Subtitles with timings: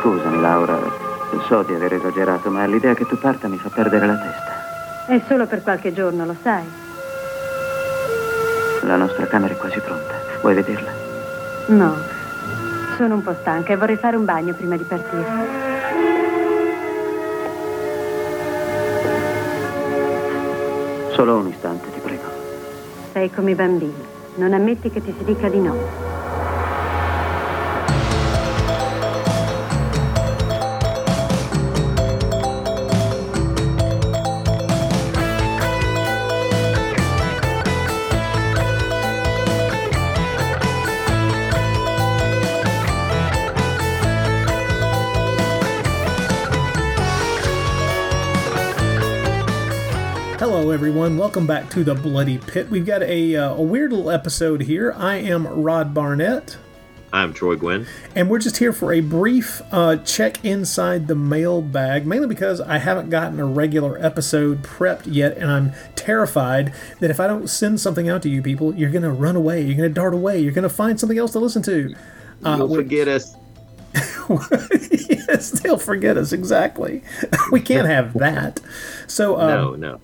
[0.00, 1.04] Scusami, Laura.
[1.48, 5.06] So di aver esagerato, ma l'idea che tu parta mi fa perdere la testa.
[5.06, 6.64] È solo per qualche giorno, lo sai.
[8.82, 10.14] La nostra camera è quasi pronta.
[10.40, 10.90] Vuoi vederla?
[11.66, 11.94] No.
[12.96, 15.24] Sono un po' stanca e vorrei fare un bagno prima di partire.
[21.12, 22.24] Solo un istante, ti prego.
[23.12, 24.04] Sei come i bambini.
[24.36, 26.05] Non ammetti che ti si dica di no.
[51.06, 51.20] Everyone.
[51.20, 52.68] Welcome back to the Bloody Pit.
[52.68, 54.92] We've got a, uh, a weird little episode here.
[54.96, 56.56] I am Rod Barnett,
[57.12, 57.86] I'm Troy Guinn.
[58.16, 62.78] and we're just here for a brief uh, check inside the mailbag, mainly because I
[62.78, 67.78] haven't gotten a regular episode prepped yet, and I'm terrified that if I don't send
[67.80, 70.40] something out to you people, you're going to run away, you're going to dart away,
[70.40, 71.94] you're going to find something else to listen to.
[72.44, 73.36] Uh, You'll forget us.
[75.08, 77.04] yes, they'll forget us, exactly.
[77.52, 78.58] we can't have that.
[79.06, 80.00] So, um, no, no.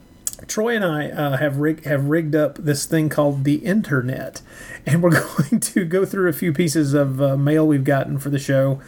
[0.53, 4.42] Troy and I uh, have rig- have rigged up this thing called the internet,
[4.86, 8.28] and we're going to go through a few pieces of uh, mail we've gotten for
[8.28, 8.78] the show.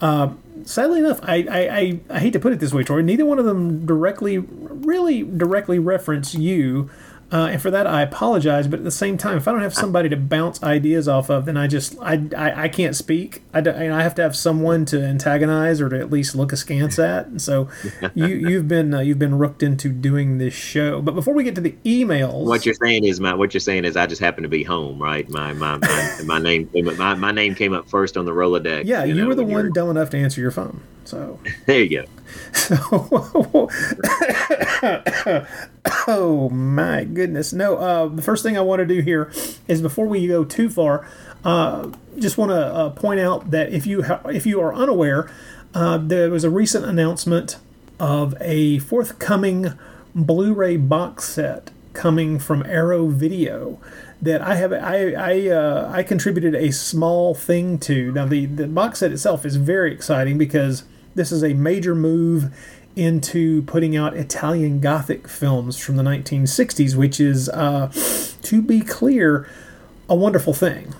[0.00, 3.02] Uh, sadly enough, I, I, I, I hate to put it this way, Troy.
[3.02, 6.88] Neither one of them directly, really directly reference you,
[7.30, 8.66] uh, and for that I apologize.
[8.66, 11.44] But at the same time, if I don't have somebody to bounce ideas off of,
[11.44, 13.42] then I just I, I, I can't speak.
[13.52, 16.98] I, don't- I have to have someone to antagonize or to at least look askance
[16.98, 17.26] at.
[17.26, 17.68] And so
[18.14, 21.02] you you've been uh, you've been rooked into doing this show.
[21.02, 23.84] But before we get to the emails, What you're saying is my what you're saying
[23.84, 25.28] is I just happen to be home, right?
[25.28, 28.32] My my my, my name came up, my, my name came up first on the
[28.32, 28.84] Rolodex.
[28.86, 30.80] yeah, you, know, were the one dumb enough to answer your phone.
[31.08, 31.38] So.
[31.64, 32.04] There you go.
[32.52, 32.76] So,
[36.06, 37.54] oh my goodness!
[37.54, 39.32] No, uh, the first thing I want to do here
[39.66, 41.08] is before we go too far,
[41.44, 45.30] uh, just want to uh, point out that if you ha- if you are unaware,
[45.72, 47.56] uh, there was a recent announcement
[47.98, 49.72] of a forthcoming
[50.14, 53.80] Blu-ray box set coming from Arrow Video
[54.20, 58.12] that I have I I uh, I contributed a small thing to.
[58.12, 60.84] Now the the box set itself is very exciting because
[61.18, 62.54] this is a major move
[62.96, 67.92] into putting out Italian Gothic films from the 1960s, which is, uh,
[68.42, 69.48] to be clear,
[70.08, 70.94] a wonderful thing.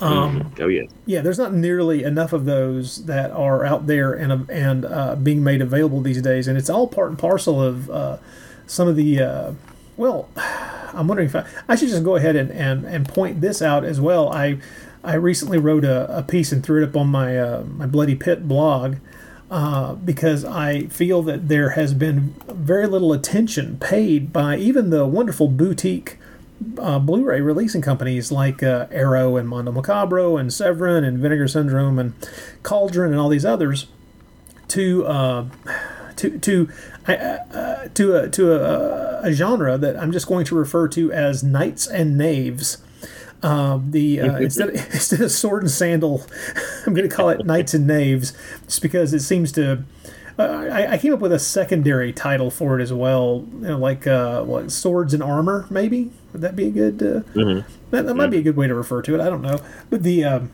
[0.00, 0.82] Um, oh yeah.
[1.06, 5.42] Yeah, there's not nearly enough of those that are out there and and uh, being
[5.42, 8.18] made available these days, and it's all part and parcel of uh,
[8.66, 9.22] some of the.
[9.22, 9.52] Uh,
[9.96, 13.62] well, I'm wondering if I, I should just go ahead and, and, and point this
[13.62, 14.32] out as well.
[14.32, 14.58] I
[15.04, 18.14] I recently wrote a, a piece and threw it up on my uh, my Bloody
[18.14, 18.96] Pit blog
[19.50, 25.06] uh, because I feel that there has been very little attention paid by even the
[25.06, 26.18] wonderful boutique
[26.78, 31.98] uh, Blu-ray releasing companies like uh, Arrow and Mondo Macabro and Severin and Vinegar Syndrome
[31.98, 32.14] and
[32.62, 33.86] Cauldron and all these others
[34.68, 35.46] to uh,
[36.16, 36.68] to to
[37.08, 41.12] uh, uh, to a to a, a genre that I'm just going to refer to
[41.12, 42.78] as Knights and Knaves.
[43.42, 46.24] Uh, the uh, instead instead of sword and sandal,
[46.86, 48.32] I'm going to call it Knights and Knaves,
[48.64, 49.84] just because it seems to.
[50.36, 53.78] Uh, I, I came up with a secondary title for it as well, you know,
[53.78, 55.66] like uh, what swords and armor.
[55.70, 57.02] Maybe would that be a good?
[57.02, 57.20] Uh,
[57.90, 59.20] that, that might be a good way to refer to it.
[59.20, 60.24] I don't know, but the.
[60.24, 60.52] Um,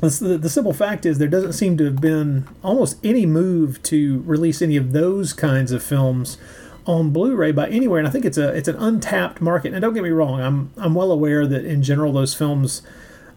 [0.00, 4.20] the, the simple fact is there doesn't seem to have been almost any move to
[4.26, 6.38] release any of those kinds of films
[6.86, 9.72] on Blu-ray by anywhere, and I think it's a it's an untapped market.
[9.72, 12.82] And don't get me wrong, I'm I'm well aware that in general those films,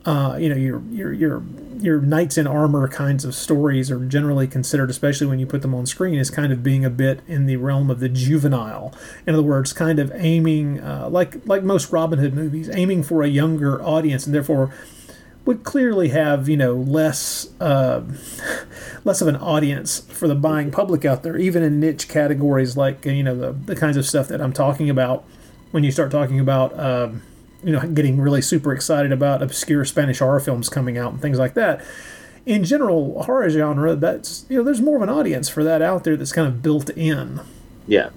[0.06, 1.44] uh, you know, your your your
[1.80, 5.76] your knights in armor kinds of stories are generally considered, especially when you put them
[5.76, 8.94] on screen, as kind of being a bit in the realm of the juvenile.
[9.28, 13.24] In other words, kind of aiming uh, like like most Robin Hood movies, aiming for
[13.24, 14.74] a younger audience, and therefore
[15.46, 18.02] would clearly have you know less uh,
[19.04, 23.06] less of an audience for the buying public out there, even in niche categories like
[23.06, 25.24] you know the, the kinds of stuff that I'm talking about.
[25.72, 27.22] When you start talking about um,
[27.64, 31.38] you know getting really super excited about obscure Spanish horror films coming out and things
[31.40, 31.84] like that.
[32.46, 36.04] In general, horror genre, that's you know there's more of an audience for that out
[36.04, 37.42] there that's kind of built in
[37.88, 38.10] Yeah.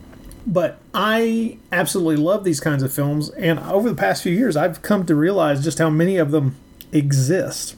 [0.47, 4.83] but I absolutely love these kinds of films, and over the past few years, I've
[4.83, 6.57] come to realize just how many of them
[6.93, 7.77] exist,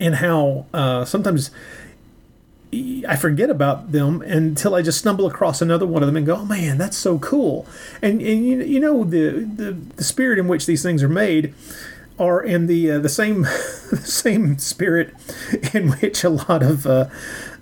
[0.00, 1.50] and how uh, sometimes
[3.06, 6.36] I forget about them until I just stumble across another one of them and go,
[6.36, 7.66] "Oh man, that's so cool!"
[8.02, 11.54] And and you, you know the, the the spirit in which these things are made.
[12.16, 13.44] are in the uh, the same
[14.02, 15.12] same spirit
[15.72, 17.06] in which a lot of uh,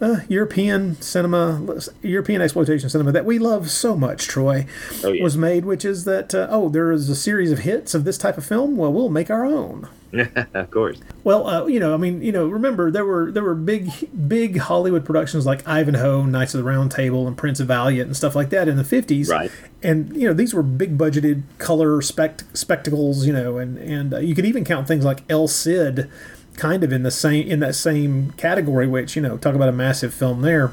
[0.02, 4.66] uh, European cinema, European exploitation cinema that we love so much, Troy,
[5.04, 5.22] Oh, yeah.
[5.22, 5.64] was made.
[5.64, 8.44] Which is that uh, oh, there is a series of hits of this type of
[8.44, 8.76] film.
[8.76, 9.88] Well, we'll make our own.
[10.54, 10.99] of course.
[11.25, 13.90] Well, uh, you know, I mean, you know, remember there were there were big
[14.28, 18.16] big Hollywood productions like Ivanhoe, Knights of the Round Table, and Prince of Valiant and
[18.16, 19.31] stuff like that in the fifties.
[19.31, 19.50] Right.
[19.82, 23.25] And you know, these were big budgeted color spect- spectacles.
[23.26, 26.10] You know, and and uh, you could even count things like El Cid,
[26.56, 28.87] kind of in the same in that same category.
[28.87, 30.72] Which you know, talk about a massive film there.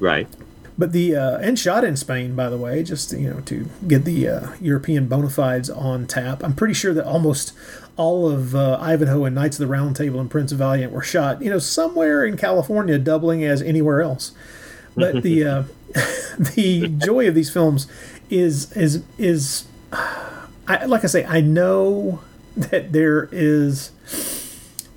[0.00, 0.28] Right.
[0.76, 4.04] But the uh, and shot in Spain, by the way, just you know to get
[4.04, 6.42] the uh, European bona fides on tap.
[6.42, 7.52] I'm pretty sure that almost
[7.96, 11.02] all of uh, Ivanhoe and Knights of the Round Table and Prince of Valiant were
[11.02, 14.32] shot, you know, somewhere in California, doubling as anywhere else.
[14.96, 15.62] But the uh,
[16.38, 17.86] the joy of these films
[18.30, 22.20] is is is, I, like I say, I know
[22.56, 23.92] that there is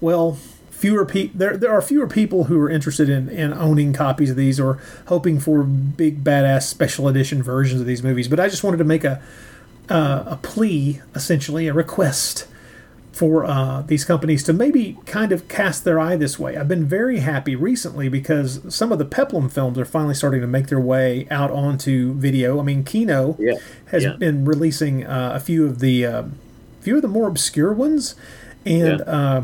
[0.02, 0.38] well
[0.72, 4.36] fewer people there there are fewer people who are interested in, in owning copies of
[4.36, 8.64] these or hoping for big badass special edition versions of these movies but i just
[8.64, 9.22] wanted to make a
[9.90, 12.46] uh, a plea essentially a request
[13.14, 16.56] for uh, these companies to maybe kind of cast their eye this way.
[16.56, 20.46] I've been very happy recently because some of the Peplum films are finally starting to
[20.46, 22.60] make their way out onto video.
[22.60, 23.54] I mean, Kino Yeah,
[23.88, 24.18] has yeah.
[24.18, 26.24] been releasing uh, a few of the uh,
[26.82, 28.14] few of the more obscure ones,
[28.68, 29.44] and Yeah.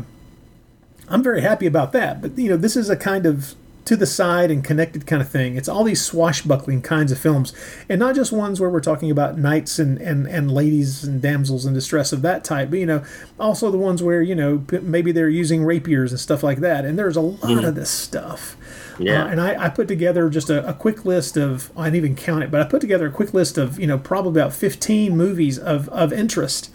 [1.08, 2.20] Uh, I'm very happy about that.
[2.20, 3.54] But you know, this is a kind of
[3.84, 5.56] to the side and connected kind of thing.
[5.56, 7.52] It's all these swashbuckling kinds of films,
[7.88, 11.66] and not just ones where we're talking about knights and, and, and ladies and damsels
[11.66, 13.04] in distress of that type, but you know,
[13.38, 16.84] also the ones where you know maybe they're using rapiers and stuff like that.
[16.84, 18.56] And there's a lot of this stuff.
[18.98, 19.24] Yeah.
[19.24, 22.16] Uh, and I, I put together just a, a quick list of I didn't even
[22.16, 25.16] count it, but I put together a quick list of you know probably about 15
[25.16, 26.70] movies of, of interest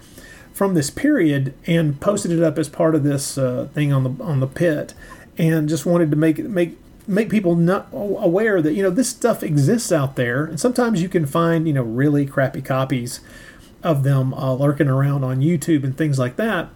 [0.60, 4.22] from this period and posted it up as part of this uh, thing on the
[4.22, 4.94] on the pit,
[5.38, 6.78] and just wanted to make make
[7.08, 11.08] make people not aware that you know this stuff exists out there, and sometimes you
[11.08, 13.22] can find you know really crappy copies
[13.84, 16.68] of them uh, lurking around on YouTube and things like that.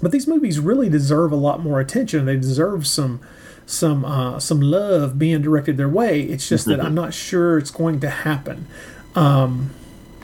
[0.00, 2.26] But these movies really deserve a lot more attention.
[2.26, 3.18] They deserve some
[3.66, 6.22] some uh, some love being directed their way.
[6.22, 8.68] It's just that I'm not sure it's going to happen.
[9.16, 9.70] Um,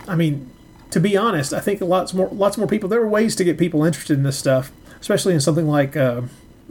[0.07, 0.53] I mean,
[0.91, 2.89] to be honest, I think lots more lots more people.
[2.89, 6.23] There are ways to get people interested in this stuff, especially in something like uh,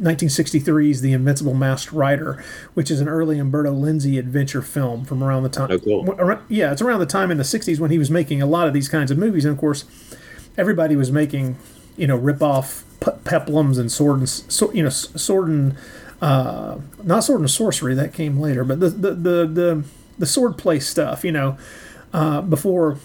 [0.02, 5.44] 1963's The Invincible Masked Rider, which is an early Umberto Lenzi adventure film from around
[5.44, 5.72] the time.
[5.72, 6.16] Oh, cool.
[6.20, 8.68] Ar- Yeah, it's around the time in the 60s when he was making a lot
[8.68, 9.86] of these kinds of movies, and of course,
[10.58, 11.58] everybody was making
[11.98, 15.76] you know rip off pe- peplums and sword and so, you know sword and
[16.22, 19.84] uh, not sword and sorcery that came later, but the the the the,
[20.20, 21.58] the sword play stuff, you know,
[22.14, 22.98] uh, before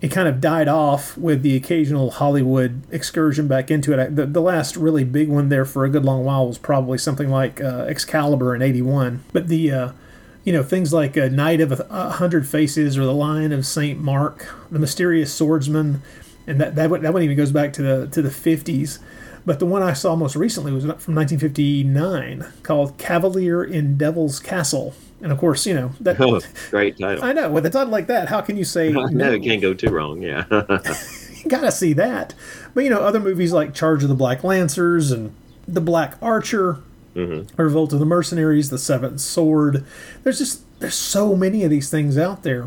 [0.00, 4.14] it kind of died off with the occasional Hollywood excursion back into it.
[4.14, 7.28] The, the last really big one there for a good long while was probably something
[7.28, 9.24] like uh, Excalibur in '81.
[9.32, 9.92] But the uh,
[10.44, 13.66] you know things like uh, Knight of a, a Hundred Faces or the Lion of
[13.66, 16.02] Saint Mark, the Mysterious Swordsman,
[16.46, 19.00] and that that that one even goes back to the to the 50s.
[19.48, 24.92] But the one I saw most recently was from 1959 called Cavalier in Devil's Castle.
[25.22, 27.24] And of course, you know that Oh, great title.
[27.24, 29.72] I know with a title like that, how can you say no, it can't go
[29.72, 30.20] too wrong.
[30.20, 30.44] Yeah.
[30.50, 32.34] you gotta see that.
[32.74, 35.34] But you know, other movies like Charge of the Black Lancers and
[35.66, 36.80] The Black Archer,
[37.16, 37.50] mm-hmm.
[37.58, 39.82] Revolt of the Mercenaries, The Seventh Sword.
[40.24, 42.66] There's just there's so many of these things out there.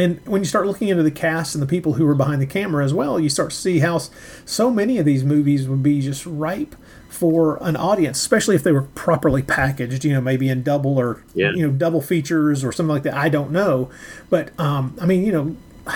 [0.00, 2.46] And when you start looking into the cast and the people who were behind the
[2.46, 3.98] camera as well, you start to see how
[4.44, 6.74] so many of these movies would be just ripe
[7.08, 10.04] for an audience, especially if they were properly packaged.
[10.04, 11.52] You know, maybe in double or Yeah.
[11.52, 13.14] you know double features or something like that.
[13.14, 13.90] I don't know,
[14.30, 15.56] but um, I mean, you know,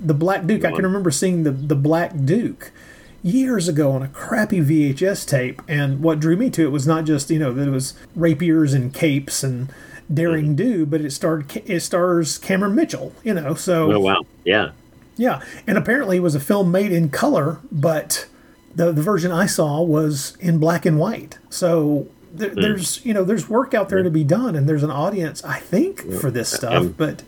[0.00, 0.64] the Black Duke.
[0.64, 2.72] I can remember seeing the the Black Duke
[3.22, 7.04] years ago on a crappy VHS tape, and what drew me to it was not
[7.04, 9.70] just you know that it was rapiers and capes and
[10.12, 13.12] daring do, but it starred it stars Cameron Mitchell.
[13.22, 14.22] You know, so oh wow.
[14.44, 14.70] Yeah.
[15.16, 18.26] yeah, and apparently it was a film made in color, but
[18.74, 21.38] the the version I saw was in black and white.
[21.50, 22.60] So there, Hmm.
[22.60, 25.58] there's you know there's work out there to be done, and there's an audience I
[25.60, 26.74] think for this stuff.
[26.74, 27.22] Um, but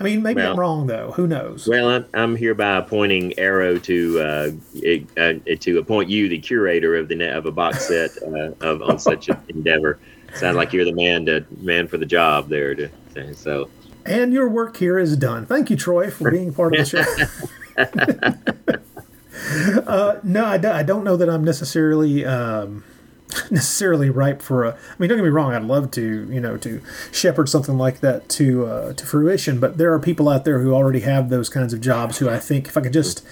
[0.00, 1.10] I mean, maybe I'm wrong though.
[1.16, 1.66] Who knows?
[1.66, 6.94] Well, I'm, I'm hereby appointing Arrow to uh, it, uh, to appoint you the curator
[6.94, 9.98] of the net of a box set uh, of on such an endeavor.
[10.34, 12.74] Sounds like you're the man to man for the job there.
[12.74, 12.90] To
[13.34, 13.70] so
[14.04, 15.46] And your work here is done.
[15.46, 17.28] Thank you, Troy, for being part of the
[17.76, 17.84] show.
[19.86, 22.84] uh, no, I, I don't know that I'm necessarily um,
[23.50, 24.72] necessarily ripe for a.
[24.72, 25.54] I mean, don't get me wrong.
[25.54, 26.80] I'd love to, you know, to
[27.12, 29.60] shepherd something like that to uh, to fruition.
[29.60, 32.18] But there are people out there who already have those kinds of jobs.
[32.18, 33.24] Who I think, if I could just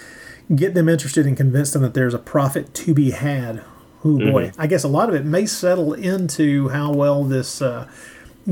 [0.54, 3.62] get them interested and convince them that there's a profit to be had.
[4.04, 7.88] Oh boy, I guess a lot of it may settle into how well this uh,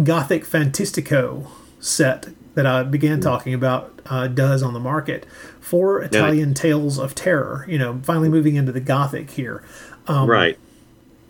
[0.02, 1.46] Gothic Fantastico
[1.80, 5.26] set that I began talking about uh, does on the market.
[5.60, 7.64] Four Italian tales of terror.
[7.68, 9.62] You know, finally moving into the Gothic here.
[10.06, 10.58] Um, right.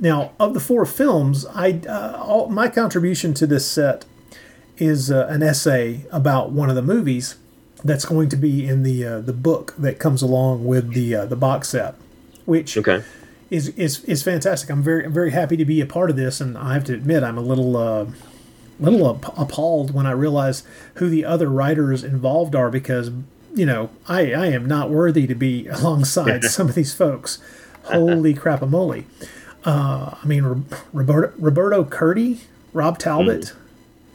[0.01, 4.05] Now, of the four films, I uh, all, my contribution to this set
[4.77, 7.37] is uh, an essay about one of the movies
[7.85, 11.27] that's going to be in the uh, the book that comes along with the uh,
[11.27, 11.95] the box set,
[12.45, 13.03] which Okay.
[13.55, 14.69] Is, is is fantastic.
[14.69, 17.23] I'm very very happy to be a part of this, and I have to admit
[17.23, 18.07] I'm a little uh,
[18.81, 23.11] little ap- appalled when I realize who the other writers involved are because
[23.55, 27.39] you know I I am not worthy to be alongside some of these folks.
[27.85, 29.07] Holy crap-a-moly.
[29.65, 32.41] Uh, I mean, Roberto, Roberto Curti,
[32.73, 33.53] Rob Talbot.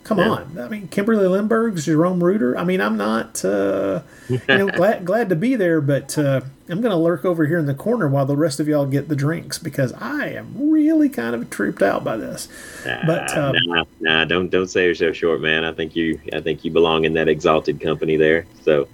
[0.09, 0.29] Come Yeah.
[0.29, 0.57] on.
[0.59, 2.57] I mean, Kimberly Lindbergh, Jerome Reuter.
[2.57, 6.81] I mean, I'm not, uh, you know, glad, glad to be there, but uh, I'm
[6.81, 9.15] going to lurk over here in the corner while the rest of y'all get the
[9.15, 12.47] drinks because I am really kind of tripped out by this.
[12.83, 15.63] But, Nah, um, nah, nah, don't don't say yourself short, man.
[15.63, 18.47] I think you I think you belong in that exalted company there.
[18.63, 18.87] So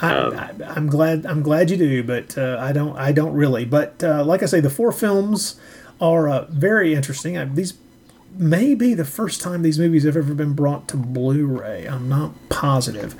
[0.00, 1.26] I, Um, I, I'm glad.
[1.26, 2.96] I'm glad you do, but uh, I don't.
[2.96, 3.66] I don't really.
[3.66, 5.60] But uh, like I say, the four films
[6.00, 7.36] are uh, very interesting.
[7.36, 7.74] I, these
[8.36, 11.86] may be the first time these movies have ever been brought to Blu-ray.
[11.86, 13.14] I'm not positive.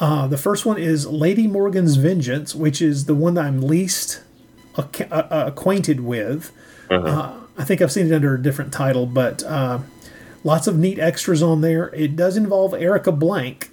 [0.00, 4.20] Uh, the first one is Lady Morgan's Vengeance, which is the one that I'm least
[4.78, 6.50] ac- uh, uh, acquainted with.
[6.90, 9.80] Uh, I think I've seen it under a different title, but uh,
[10.42, 11.88] lots of neat extras on there.
[11.94, 13.70] It does involve Erika Blanc.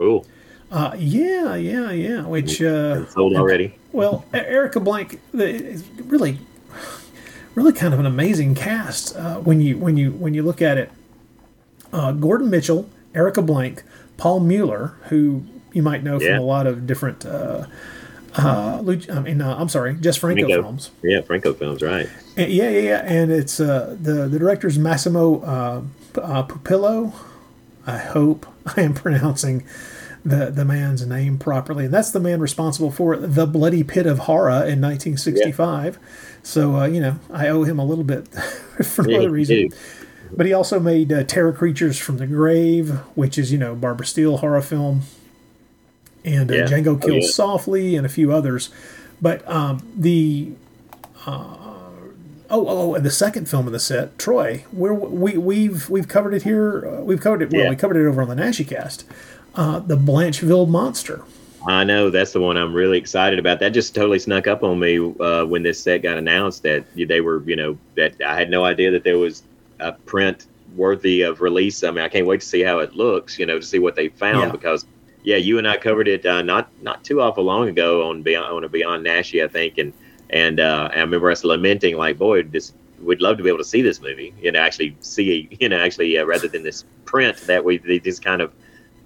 [0.00, 0.24] oh,
[0.70, 2.22] Uh, yeah, yeah, yeah.
[2.26, 3.74] Which uh, sold already.
[3.92, 6.38] well, Erika Blanc really,
[7.54, 10.78] really kind of an amazing cast uh, when you when you when you look at
[10.78, 10.90] it.
[11.92, 13.82] Uh, Gordon Mitchell, Erika Blanc,
[14.16, 16.34] Paul Muller, who you might know Yeah.
[16.34, 17.24] from a lot of different.
[17.24, 17.66] Uh,
[18.36, 18.82] uh,
[19.12, 20.62] I mean, uh, I'm sorry, just Franco Franco.
[20.62, 20.90] films.
[21.04, 22.08] Yeah, Franco films, right?
[22.36, 23.02] And- yeah, yeah, yeah.
[23.06, 25.80] And it's uh, the the director's Massimo uh,
[26.12, 27.12] P- uh, Pupillo.
[27.86, 28.46] I hope
[28.76, 29.64] I am pronouncing
[30.24, 34.20] the the man's name properly, and that's the man responsible for the Bloody Pit of
[34.20, 35.98] Horror in 1965.
[36.42, 38.28] So uh, you know, I owe him a little bit
[38.84, 39.70] for no Yeah, other reason.
[40.36, 44.06] But he also made uh, Terror Creatures from the Grave, which is you know Barbara
[44.06, 45.02] Steele horror film,
[46.24, 46.64] and uh, Yeah.
[46.66, 47.30] Django Oh, Kills yeah.
[47.30, 48.70] Softly, and a few others.
[49.22, 50.52] But um, the
[51.26, 56.08] Oh, oh, oh, and the second film of the set, Troy, where we we've we've
[56.08, 56.86] covered it here.
[56.86, 57.50] Uh, we've covered it.
[57.50, 57.70] Well, Yeah.
[57.70, 59.04] we covered it over on the Naschy cast.
[59.54, 61.22] Uh, the Blancheville Monster.
[61.66, 63.60] I know that's the one I'm really excited about.
[63.60, 66.62] That just totally snuck up on me uh, when this set got announced.
[66.62, 69.42] That they were, you know, that I had no idea that there was
[69.80, 70.46] a print
[70.76, 71.82] worthy of release.
[71.84, 73.38] I mean, I can't wait to see how it looks.
[73.38, 74.50] You know, to see what they found Yeah.
[74.52, 74.84] because,
[75.22, 78.52] yeah, you and I covered it uh, not not too awful long ago on Beyond
[78.52, 79.92] on a Beyond Naschy, I think, and
[80.30, 83.64] and uh, I remember us lamenting like, boy, this we'd love to be able to
[83.64, 84.34] see this movie.
[84.42, 88.18] You know, actually see, you know, actually uh, rather than this print that we this
[88.18, 88.52] kind of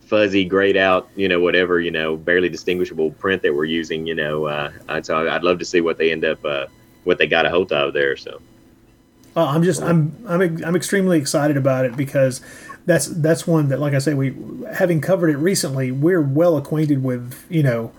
[0.09, 4.15] fuzzy, grayed out, you know, whatever, you know, barely distinguishable print that we're using, you
[4.15, 4.47] know.
[4.47, 6.67] Uh, so I'd love to see what they end up, uh,
[7.05, 8.17] what they got a hold of there.
[8.17, 8.41] So
[9.37, 12.41] Uh, I'm just I'm I'm I'm extremely excited about it because
[12.87, 14.35] that's that's one that, like I say, we
[14.75, 17.45] having covered it recently, we're well acquainted with.
[17.49, 17.93] You know,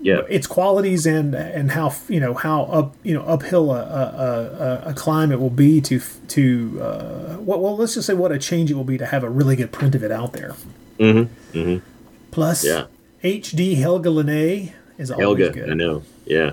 [0.00, 4.88] yeah, its qualities and and how you know how up you know uphill a, a,
[4.88, 8.32] a, a climb it will be to to uh, what well let's just say what
[8.32, 10.56] a change it will be to have a really good print of it out there.
[10.98, 11.58] Mm-hmm.
[11.58, 11.86] Mm-hmm.
[12.30, 12.86] Plus, Yeah.
[13.22, 15.70] HD Helga Liné is always Helga, good.
[15.70, 16.52] I know, yeah,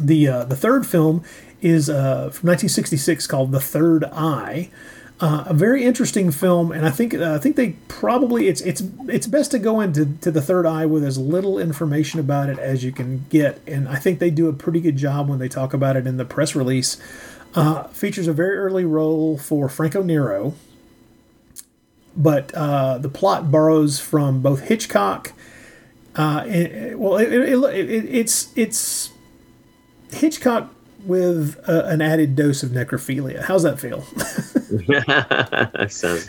[0.00, 1.22] The uh, the third film
[1.60, 4.70] is uh, from 1966 called The Third Eye.
[5.20, 8.82] Uh, a very interesting film, and I think uh, I think they probably it's it's
[9.08, 12.58] it's best to go into to the Third Eye with as little information about it
[12.58, 15.48] as you can get, and I think they do a pretty good job when they
[15.48, 16.96] talk about it in the press release.
[17.54, 20.54] Uh, features a very early role for Franco Nero,
[22.18, 25.32] but uh, the plot borrows from both Hitchcock.
[26.16, 26.44] Uh,
[26.96, 29.12] well, it, it, it, it, it's it's
[30.10, 33.44] Hitchcock with uh, an added dose of necrophilia.
[33.44, 34.02] How's that feel?
[35.88, 36.28] sounds.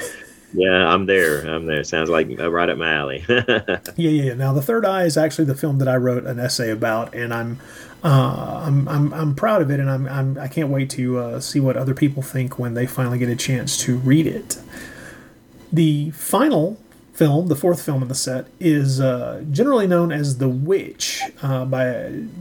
[0.53, 1.41] Yeah, I'm there.
[1.41, 1.83] I'm there.
[1.83, 3.23] Sounds like uh, right up my alley.
[3.29, 4.33] yeah, yeah, yeah.
[4.33, 7.33] Now, The Third Eye is actually the film that I wrote an essay about, and
[7.33, 7.59] I'm
[8.03, 11.39] uh, I'm, I'm I'm proud of it, and I'm, I'm I can't wait to uh,
[11.39, 14.57] see what other people think when they finally get a chance to read it.
[15.71, 16.77] The final
[17.13, 21.65] film, the fourth film in the set, is uh, generally known as The Witch uh,
[21.65, 21.83] by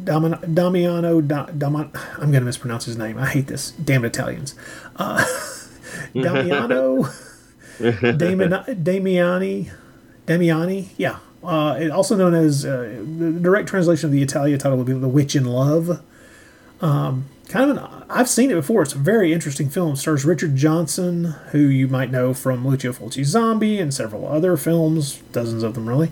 [0.04, 1.20] Damin- Damiano.
[1.20, 3.18] Da- Daman- I'm going to mispronounce his name.
[3.18, 3.72] I hate this.
[3.72, 4.54] Damn Italians.
[4.96, 5.24] Uh,
[6.14, 7.08] Damiano.
[7.80, 9.70] Damien, Damiani,
[10.26, 14.76] Damiani, yeah, Uh, it also known as uh, the direct translation of the Italian title
[14.76, 16.00] would be "The Witch in Love."
[16.80, 18.82] Um, kind of an I've seen it before.
[18.82, 19.94] It's a very interesting film.
[19.94, 24.56] It stars Richard Johnson, who you might know from Lucio Fulci's Zombie and several other
[24.56, 26.10] films, dozens of them really,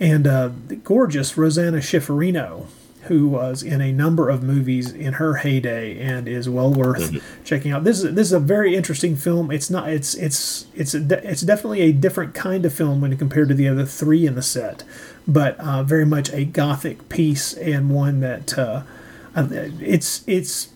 [0.00, 2.66] and uh, the gorgeous Rosanna Schiaffino,
[3.02, 7.72] who was in a number of movies in her heyday and is well worth checking
[7.72, 7.84] out.
[7.84, 9.50] This is this is a very interesting film.
[9.50, 13.48] It's not it's it's it's a, it's definitely a different kind of film when compared
[13.48, 14.82] to the other three in the set,
[15.28, 18.82] but uh, very much a gothic piece and one that uh,
[19.36, 19.46] uh,
[19.80, 20.68] it's it's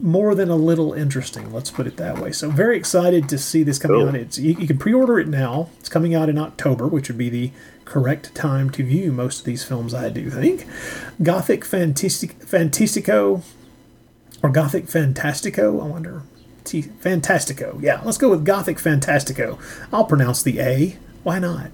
[0.00, 1.52] more than a little interesting.
[1.52, 2.30] Let's put it that way.
[2.32, 4.08] So very excited to see this coming Cool.
[4.08, 4.14] out.
[4.14, 5.70] It's you, you can pre-order it now.
[5.80, 7.50] It's coming out in October, which would be the
[7.84, 9.94] correct time to view most of these films.
[9.94, 10.66] I do think.
[11.22, 13.42] Gothic Fantastic Fantastico
[14.42, 15.82] or Gothic Fantastico.
[15.82, 16.22] I wonder.
[16.64, 17.80] T- Fantastico.
[17.82, 19.58] Yeah, let's go with Gothic Fantastico.
[19.92, 20.96] I'll pronounce the A.
[21.22, 21.72] Why not?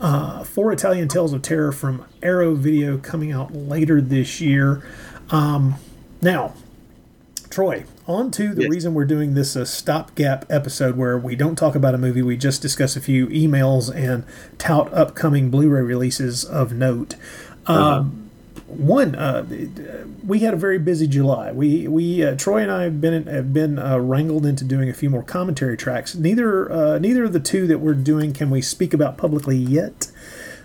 [0.00, 4.82] Uh, four Italian Tales of Terror from Arrow Video coming out later this year.
[5.30, 5.76] Um,
[6.20, 6.54] now,
[7.52, 8.70] Troy, on to the Yes.
[8.70, 12.36] reason we're doing this uh, stopgap episode where we don't talk about a movie, we
[12.36, 14.24] just discuss a few emails and
[14.56, 17.14] tout upcoming Blu ray releases of note.
[17.66, 18.30] Um,
[18.66, 19.44] one, uh,
[20.26, 21.52] we had a very busy July.
[21.52, 24.94] We we uh, Troy and I have been have been uh, wrangled into doing a
[24.94, 26.14] few more commentary tracks.
[26.14, 30.10] Neither uh, neither of the two that we're doing can we speak about publicly yet.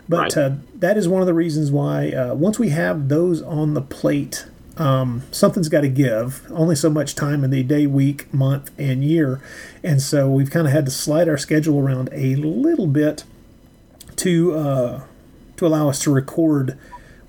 [0.07, 0.37] But Right.
[0.37, 3.81] uh, that is one of the reasons why uh, once we have those on the
[3.81, 4.45] plate,
[4.77, 6.49] um, something's got to give.
[6.51, 9.41] Only so much time in the day, week, month, and year,
[9.83, 13.23] and so we've kind of had to slide our schedule around a little bit
[14.17, 15.03] to uh,
[15.57, 16.77] to allow us to record.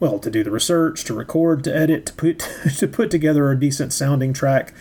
[0.00, 2.38] Well, to do the research, to record, to edit, to put
[2.78, 4.72] to put together a decent sounding track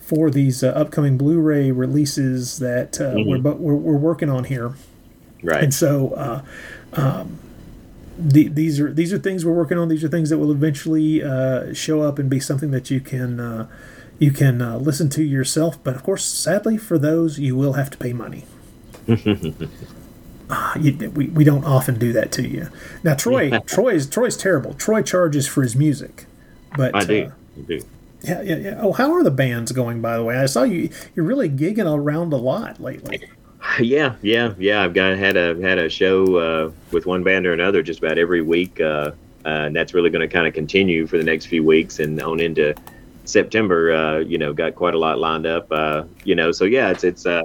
[0.00, 4.74] for these uh, upcoming Blu-ray releases that uh, we're, we're we're working on here.
[5.42, 5.64] Right.
[5.64, 6.42] And so, uh,
[6.94, 7.38] um,
[8.18, 9.88] the, these are these are things we're working on.
[9.88, 13.40] These are things that will eventually uh, show up and be something that you can
[13.40, 13.68] uh,
[14.18, 15.82] you can uh, listen to yourself.
[15.84, 18.44] But of course, sadly for those, you will have to pay money.
[20.48, 22.68] Ah, you, we, we don't often do that to you.
[23.02, 24.74] Now, Troy Troy's Troy's terrible.
[24.74, 26.26] Troy charges for his music,
[26.76, 27.24] but I do.
[27.24, 27.80] uh, I do.
[28.22, 28.78] yeah, yeah, yeah.
[28.80, 30.00] Oh, how are the bands going?
[30.00, 30.90] By the way, I saw you.
[31.16, 33.28] You're really gigging around a lot lately.
[33.80, 34.82] Yeah, yeah, yeah.
[34.82, 38.16] I've got had a had a show uh, with one band or another just about
[38.16, 39.12] every week, uh,
[39.44, 42.20] uh, and that's really going to kind of continue for the next few weeks and
[42.22, 42.74] on into
[43.24, 43.92] September.
[43.92, 45.70] Uh, you know, got quite a lot lined up.
[45.70, 47.26] Uh, you know, so yeah, it's it's.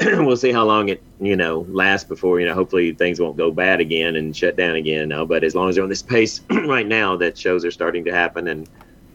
[0.00, 2.54] We'll see how long it you know lasts before you know.
[2.54, 5.10] Hopefully things won't go bad again and shut down again.
[5.10, 8.04] Now, but as long as they're on this pace right now, that shows are starting
[8.04, 8.68] to happen and.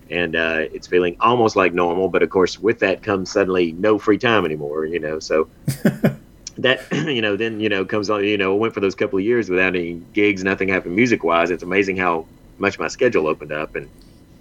[0.09, 3.99] And uh, it's feeling almost like normal, but of course, with that comes suddenly no
[3.99, 4.85] free time anymore.
[4.85, 5.49] You know, so
[6.57, 9.25] that you know then you know comes on you know went for those couple of
[9.25, 12.25] years without any gigs nothing happened music wise it's amazing how
[12.57, 13.89] much my schedule opened up and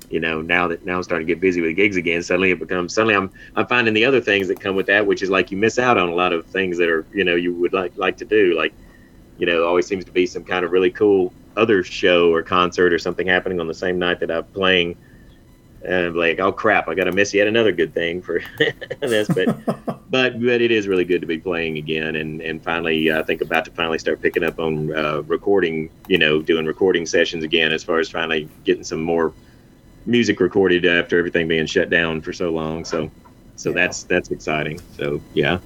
[0.08, 2.58] you know now that now i'm starting to get busy with gigs again suddenly it
[2.58, 5.50] becomes suddenly i'm i'm finding the other things that come with that which is like
[5.50, 7.96] you miss out on a lot of things that are you know you would like
[7.96, 8.56] like to do.
[8.56, 8.72] Like
[9.38, 12.92] you know always seems to be some kind of really cool other show or concert
[12.92, 14.96] or something happening on the same night that i'm playing
[15.84, 18.42] and I'm like, oh crap, I got to miss yet another good thing for
[19.00, 19.28] this.
[19.28, 19.64] But
[20.10, 23.40] but but it is really good to be playing again, and and finally, I think
[23.40, 25.90] about to finally start picking up on uh, recording.
[26.08, 29.32] You know, doing recording sessions again, as far as finally getting some more
[30.06, 32.84] music recorded after everything being shut down for so long.
[32.84, 33.10] So
[33.56, 34.80] so that's that's exciting.
[34.96, 35.58] So yeah.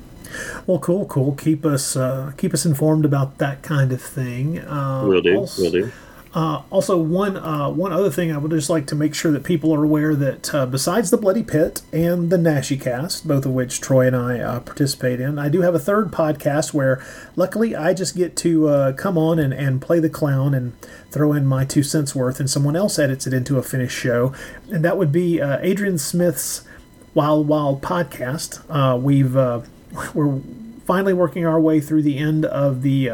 [0.66, 1.35] Well, cool, cool.
[1.35, 4.61] Keep us uh, keep us informed about that kind of thing.
[4.61, 5.37] Uh, Will do.
[5.37, 5.92] Also, Will do.
[6.33, 9.43] Uh, also, one uh, one other thing I would just like to make sure that
[9.43, 13.53] people are aware that uh, besides the Bloody Pit and the Naschy Cast, both of
[13.53, 17.75] which Troy and I uh, participate in, I do have a third podcast where, luckily,
[17.75, 21.47] I just get to uh, come on and, and play the clown and throw in
[21.47, 24.33] my two cents worth, and someone else edits it into a finished show,
[24.71, 26.62] and that would be uh, Adrian Smith's
[27.12, 28.62] Wild Wild podcast.
[29.03, 29.35] We've
[30.14, 30.40] we're
[30.85, 33.11] finally working our way through the end of the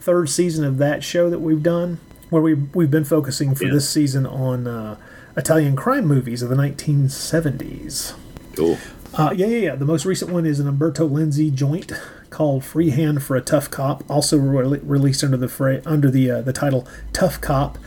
[0.00, 1.98] third season of that show that we've done,
[2.30, 3.72] where we we've been focusing for Yeah.
[3.74, 4.96] this season on uh,
[5.36, 8.14] Italian crime movies of the 1970s.
[8.56, 8.78] Cool.
[9.14, 9.74] Uh, yeah, yeah, yeah.
[9.74, 11.92] The most recent one is an Umberto Lenzi joint
[12.30, 16.30] called "Free Hand for a Tough Cop," also re- released under the fra- under the
[16.30, 17.78] uh, the title "Tough Cop."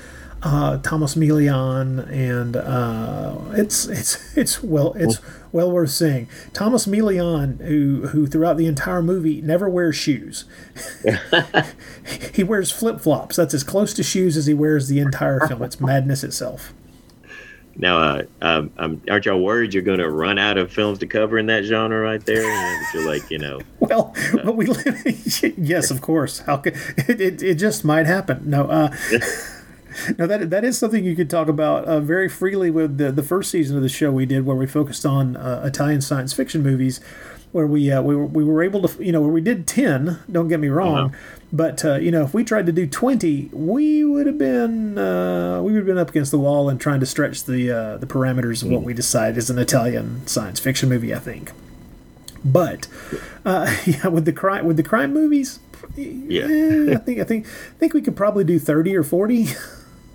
[0.43, 5.19] Uh, Tomas Milian, and uh, it's it's it's well it's
[5.51, 6.27] well worth seeing.
[6.53, 10.45] Tomas Milian, who who throughout the entire movie never wears shoes.
[12.33, 13.35] he wears flip flops.
[13.35, 15.61] That's as close to shoes as he wears the entire film.
[15.61, 16.73] It's madness itself.
[17.75, 21.07] now, uh, um, um, aren't y'all worried you're going to run out of films to
[21.07, 22.41] cover in that genre right there?
[22.41, 25.05] You know, that you're like, you know, Well, but we live.
[25.57, 26.39] yes, of course.
[26.39, 27.43] How could it, it?
[27.43, 28.49] It just might happen.
[28.49, 28.95] No, uh,
[30.17, 30.27] no.
[30.27, 33.51] That that is something you could talk about uh, very freely with the the first
[33.51, 36.99] season of the show we did, where we focused on uh, Italian science fiction movies,
[37.51, 40.19] where we uh, we were we were able to you know where we did ten.
[40.31, 41.15] Don't get me wrong, Uh-huh.
[41.51, 45.61] but uh, you know if we tried to do twenty, we would have been uh,
[45.61, 48.07] we would have been up against the wall and trying to stretch the uh, the
[48.07, 51.13] parameters of what we decide is an Italian science fiction movie.
[51.13, 51.51] I think.
[52.43, 52.87] But
[53.45, 55.59] uh, yeah, with the crime with the crime movies,
[55.95, 56.45] Yeah.
[56.49, 59.47] eh, I think I think I think we could probably do thirty or forty.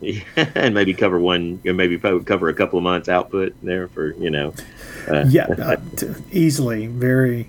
[0.37, 4.55] and maybe cover one, maybe cover a couple of months output there for you know.
[5.09, 7.49] Uh, yeah, uh, t- easily, very,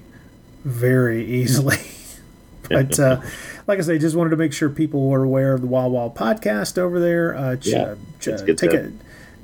[0.63, 1.77] very easily.
[2.69, 3.21] but uh,
[3.67, 6.15] like I say, just wanted to make sure people were aware of the Wild Wild
[6.15, 7.35] podcast over there.
[7.35, 8.85] Uh, ch- Yeah, ch- that's good take stuff.
[8.85, 8.91] a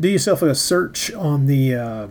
[0.02, 2.08] do yourself a search on the uh,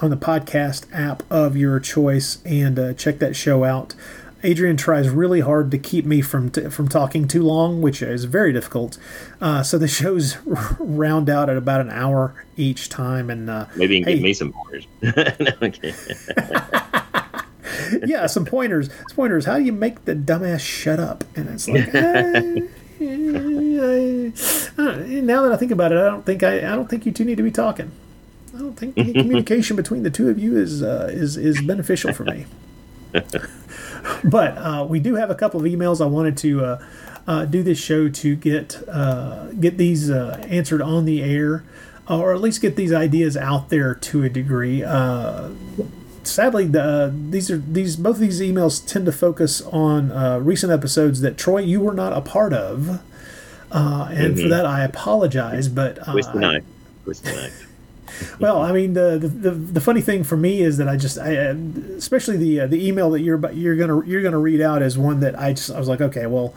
[0.00, 3.94] on the podcast app of your choice and uh, check that show out.
[4.42, 8.24] Adrian tries really hard to keep me from t- from talking too long, which is
[8.24, 8.98] very difficult.
[9.40, 10.36] Uh, so the shows
[10.78, 14.24] round out at about an hour each time, and uh, Maybe you can hey, give
[14.24, 14.86] me some pointers.
[18.06, 18.88] yeah, some pointers.
[18.88, 19.44] Some pointers.
[19.46, 21.24] How do you make the dumbass shut up?
[21.36, 21.92] And it's like,
[25.26, 27.24] now that I think about it, I don't think I, I don't think you two
[27.24, 27.90] need to be talking.
[28.54, 32.14] I don't think any communication between the two of you is uh, is is beneficial
[32.14, 32.46] for me.
[34.24, 36.00] but uh, we do have a couple of emails.
[36.00, 36.84] I wanted to uh,
[37.26, 41.64] uh, do this show to get uh, get these uh, answered on the air,
[42.08, 44.84] or at least get these ideas out there to a degree.
[44.84, 45.50] Uh,
[46.22, 50.72] sadly, the, these are these both of these emails tend to focus on uh, recent
[50.72, 53.00] episodes that Troy you were not a part of,
[53.72, 55.68] uh, and for that I apologize.
[55.68, 56.64] But uh, the knife.
[57.04, 57.65] Twist the knife.
[58.40, 61.18] Well, I mean, the, the the the funny thing for me is that I just,
[61.18, 61.54] I, uh,
[61.96, 65.20] especially the uh, the email that you're you're gonna you're gonna read out is one
[65.20, 66.54] that I just I was like, okay, well,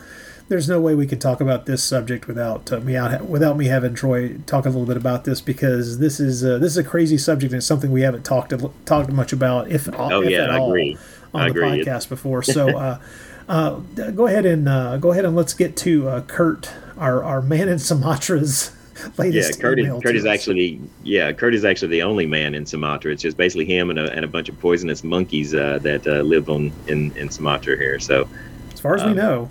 [0.49, 3.67] there's no way we could talk about this subject without uh, me out without me
[3.67, 6.83] having Troy talk a little bit about this because this is uh, this is a
[6.83, 8.53] crazy subject and it's something we haven't talked
[8.85, 10.97] talked much about if Oh if yeah, at I all agree.
[11.33, 11.83] on I the agree.
[11.85, 12.43] podcast before.
[12.43, 12.77] So.
[12.79, 12.99] Uh,
[13.49, 13.79] uh,
[14.11, 17.67] go ahead and uh, go ahead and let's get to uh, Kurt, our, our man
[17.67, 18.69] in Sumatra's
[19.19, 23.11] Yeah, Kurt is, Kurt is actually yeah, Kurt is actually the only man in Sumatra.
[23.11, 26.21] It's just basically him and a, and a bunch of poisonous monkeys uh, that uh,
[26.21, 27.99] live on in, in Sumatra here.
[27.99, 28.27] So
[28.73, 29.49] as far as we um, know.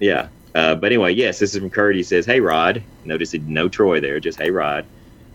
[0.00, 1.96] yeah, uh, but anyway, yes, this is from Kurt.
[1.96, 4.84] He says, "Hey Rod." Notice it, no Troy there, just "Hey Rod."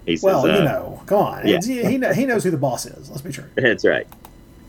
[0.05, 1.47] He says, Well, uh, you know, come on.
[1.47, 1.59] yeah.
[1.61, 3.09] He, kn- he knows who the boss is.
[3.09, 3.45] Let's be true.
[3.55, 4.07] That's right.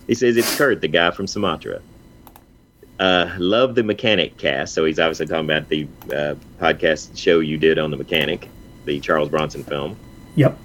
[0.06, 1.80] He says it's Kurt, the guy from Sumatra.
[3.00, 4.74] Uh, love the Mechanic cast.
[4.74, 8.48] So he's obviously talking about the uh, podcast show you did on the Mechanic,
[8.84, 9.96] the Charles Bronson film.
[10.36, 10.58] Yep.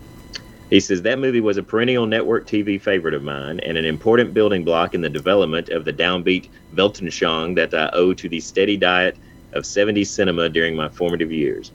[0.69, 4.33] He says that movie was a perennial network TV favorite of mine and an important
[4.33, 8.77] building block in the development of the downbeat Weltanschauung that I owe to the steady
[8.77, 9.17] diet
[9.53, 11.71] of 70s cinema during my formative years.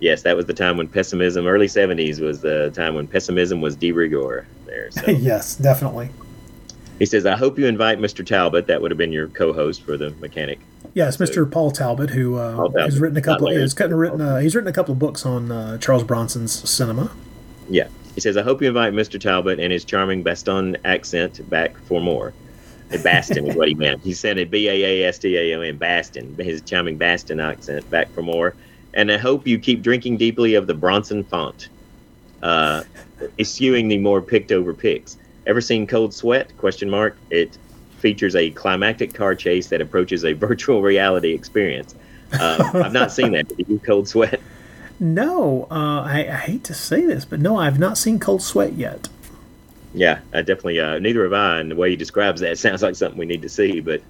[0.00, 3.76] Yes, that was the time when pessimism, early 70s was the time when pessimism was
[3.76, 4.90] de rigueur there.
[4.90, 5.10] So.
[5.10, 6.10] yes, definitely.
[7.02, 8.24] He says, I hope you invite Mr.
[8.24, 8.68] Talbot.
[8.68, 10.60] That would have been your co host for the mechanic.
[10.94, 11.50] Yes, Mr.
[11.50, 12.84] Paul Talbot, who uh, Paul Talbot.
[12.84, 13.48] has written a couple.
[13.48, 13.60] Larry.
[13.60, 17.10] He's written, uh, he's written a couple of books on uh, Charles Bronson's cinema.
[17.68, 17.88] Yeah.
[18.14, 19.20] He says, I hope you invite Mr.
[19.20, 22.32] Talbot and his charming Baston accent back for more.
[23.02, 24.00] Baston is what he meant.
[24.04, 27.40] He said it B A A S T A O N, Baston, his charming Baston
[27.40, 28.54] accent back for more.
[28.94, 31.68] And I hope you keep drinking deeply of the Bronson font,
[32.44, 32.84] uh,
[33.40, 35.16] eschewing the more picked over picks.
[35.46, 36.56] Ever seen Cold Sweat?
[36.56, 37.16] Question mark.
[37.30, 37.56] It
[37.98, 41.94] features a climactic car chase that approaches a virtual reality experience.
[42.32, 43.48] Uh, I've not seen that.
[43.56, 44.40] Did you Cold Sweat?
[44.98, 48.74] No, uh, I, I hate to say this, but no, I've not seen Cold Sweat
[48.74, 49.08] yet.
[49.94, 50.80] Yeah, I definitely.
[50.80, 51.58] Uh, neither have I.
[51.58, 53.80] And the way he describes that sounds like something we need to see.
[53.80, 54.02] But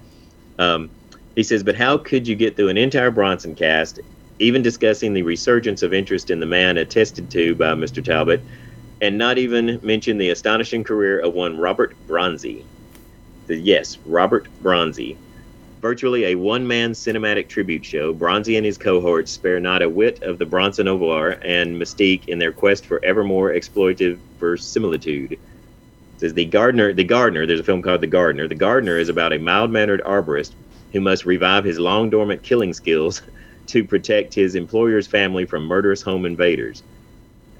[0.59, 0.89] um,
[1.35, 3.99] he says, "But how could you get through an entire Bronson cast,
[4.39, 8.03] even discussing the resurgence of interest in the man attested to by Mr.
[8.03, 8.41] Talbot,
[9.01, 12.63] and not even mention the astonishing career of one Robert Bronzi.
[13.47, 15.17] The, yes, Robert Bronzi.
[15.81, 20.23] Virtually a one man cinematic tribute show, Bronzi and his cohorts spare not a whit
[20.23, 25.37] of the Bronson oeuvre and mystique in their quest for ever more exploitive verisimilitude
[26.23, 29.33] says the gardener the gardener there's a film called the gardener the gardener is about
[29.33, 30.53] a mild-mannered arborist
[30.93, 33.21] who must revive his long dormant killing skills
[33.67, 36.81] to protect his employer's family from murderous home invaders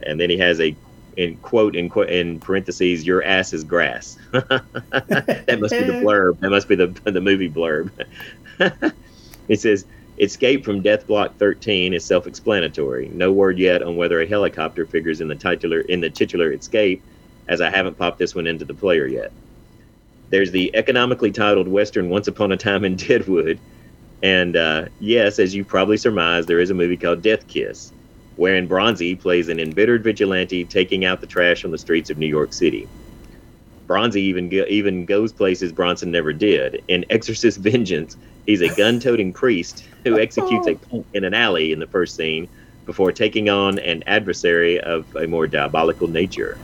[0.03, 0.73] and then he has a
[1.17, 4.17] in quote in, qu- in parentheses your ass is grass.
[4.31, 6.39] That must be the blurb.
[6.39, 7.91] That must be the the movie blurb.
[9.49, 9.85] It says
[10.19, 13.09] Escape from Death Block 13 is self-explanatory.
[13.09, 17.01] No word yet on whether a helicopter figures in the titular in the titular Escape,
[17.47, 19.31] as I haven't popped this one into the player yet.
[20.29, 23.59] There's the economically titled Western Once Upon a Time in Deadwood,
[24.21, 27.91] and uh, yes, as you probably surmised, there is a movie called Death Kiss,
[28.35, 32.27] wherein Bronzi plays an embittered vigilante taking out the trash on the streets of New
[32.27, 32.87] York City.
[33.87, 36.83] Bronzi even go, even goes places Bronson never did.
[36.87, 41.79] In Exorcist Vengeance, he's a gun-toting priest who executes a punk in an alley in
[41.79, 42.47] the first scene
[42.85, 46.57] before taking on an adversary of a more diabolical nature.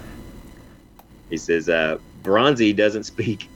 [1.30, 3.48] He says uh, Bronzi doesn't speak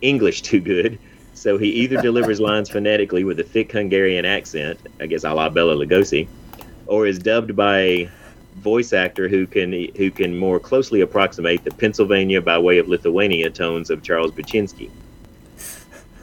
[0.00, 0.98] English too good,
[1.34, 5.48] so he either delivers lines phonetically with a thick Hungarian accent, I guess a la
[5.48, 6.28] Bela Lugosi,
[6.86, 8.10] or is dubbed by a
[8.56, 13.50] voice actor who can who can more closely approximate the Pennsylvania by way of Lithuania
[13.50, 14.90] tones of Charles Buchinsky.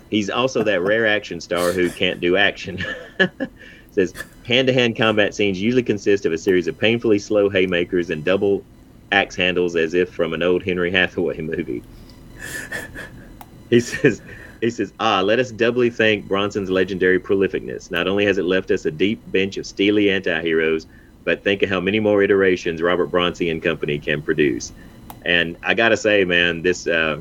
[0.10, 2.84] He's also that rare action star who can't do action.
[3.92, 4.14] Says
[4.46, 8.64] hand-to-hand combat scenes usually consist of a series of painfully slow haymakers and double
[9.12, 11.84] axe handles, as if from an old Henry Hathaway movie.
[13.70, 14.22] He says.
[14.64, 17.92] He says, Ah, let us doubly thank Bronson's legendary prolificness.
[17.92, 20.88] Not only has it left us a deep bench of steely anti heroes,
[21.26, 24.72] but think of how many more iterations Robert Bronson and company can produce.
[25.26, 27.20] And I gotta say, man, this uh,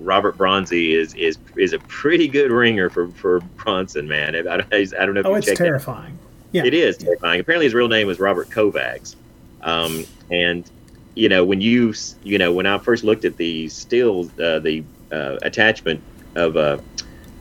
[0.00, 4.36] Robert Bronzi is is is a pretty good ringer for for Bronson, man.
[4.36, 6.18] I, I, I don't know if Oh, you it's checked terrifying.
[6.52, 6.66] Yeah.
[6.66, 7.40] it is terrifying.
[7.40, 9.16] Apparently, his real name was Robert Kovacs.
[9.62, 10.70] Um, and
[11.14, 14.84] you know, when you you know when I first looked at the stills, uh, the
[15.10, 16.02] uh, attachment
[16.36, 16.78] of uh,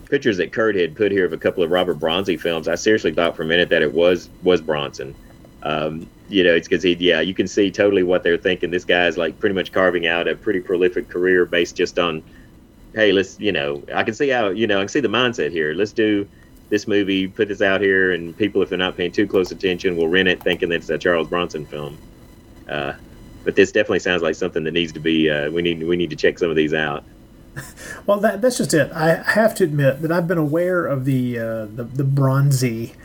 [0.09, 3.13] pictures that Kurt had put here of a couple of Robert Bronzi films, I seriously
[3.13, 5.13] thought for a minute that it was was Bronson.
[5.63, 8.71] Um, you know, it's because he, yeah, you can see totally what they're thinking.
[8.71, 12.23] This guy's like pretty much carving out a pretty prolific career based just on,
[12.93, 15.51] hey, let's, you know, I can see how, you know, I can see the mindset
[15.51, 15.73] here.
[15.73, 16.27] Let's do
[16.69, 19.97] this movie, put this out here, and people, if they're not paying too close attention,
[19.97, 21.97] will rent it thinking that it's a Charles Bronson film.
[22.67, 22.93] Uh,
[23.43, 25.29] but this definitely sounds like something that needs to be.
[25.29, 27.03] Uh, we need we need to check some of these out.
[28.05, 28.91] Well, that, that's just it.
[28.91, 32.95] I have to admit that I've been aware of the uh, the, the bronzi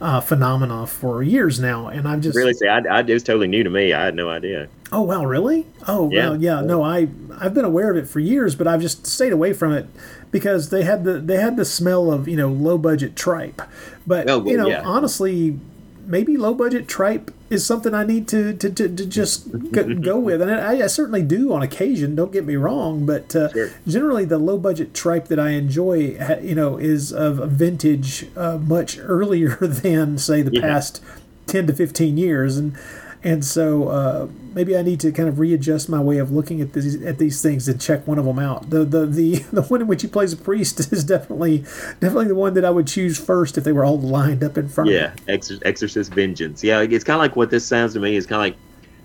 [0.00, 3.48] uh, phenomena for years now, and I've just Really, say, I, I, it was totally
[3.48, 3.92] new to me.
[3.92, 4.68] I had no idea.
[4.92, 5.66] Oh wow, really?
[5.88, 6.30] Oh Yeah.
[6.30, 6.60] well, yeah.
[6.60, 7.08] No, I
[7.40, 9.86] I've been aware of it for years, but I've just stayed away from it
[10.30, 13.60] because they had the they had the smell of you know low budget tripe.
[14.06, 14.82] But Oh, well, you know, yeah.
[14.84, 15.58] honestly,
[16.06, 20.18] maybe low budget tripe is something I need to to, to, to just go, go
[20.28, 22.14] with, and I, I certainly do on occasion.
[22.14, 23.70] Don't get me wrong, but uh, Sure.
[23.86, 28.58] generally the low budget tripe that I enjoy, you know, is of a vintage uh,
[28.58, 30.60] much earlier than say the Yeah.
[30.62, 31.02] past
[31.46, 32.76] ten to fifteen years, and
[33.24, 36.74] and so uh, maybe I need to kind of readjust my way of looking at
[36.74, 38.70] these at these things and check one of them out.
[38.70, 41.58] The the the, the one in which he plays a priest is definitely
[42.00, 44.68] definitely the one that I would choose first if they were all lined up in
[44.68, 45.00] front of me.
[45.00, 46.62] Yeah, Exor- Exorcist Vengeance.
[46.62, 48.56] Yeah, it's kind of like what this sounds to me is kind of like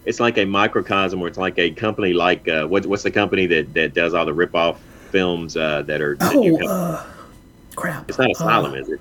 [0.05, 3.45] it's like a microcosm, where it's like a company like uh, what, what's the company
[3.47, 6.15] that, that does all the rip-off films uh, that are.
[6.17, 7.05] that Oh, uh,
[7.75, 8.09] crap!
[8.09, 8.99] it's not Asylum, Uh, is it?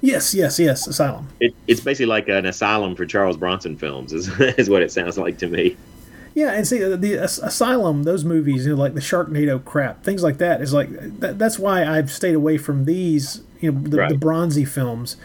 [0.00, 0.86] Yes, yes, yes.
[0.86, 1.28] Asylum.
[1.40, 1.54] it?
[1.66, 5.38] It's basically like an asylum for Charles Bronson films, is, is what it sounds like
[5.38, 5.76] to me.
[6.34, 10.22] Yeah, and see the, the Asylum, those movies, you know, like the Sharknado crap, things
[10.22, 14.14] like that, is like that, that's why I've stayed away from these, you know, the,
[14.14, 15.16] the bronzi films,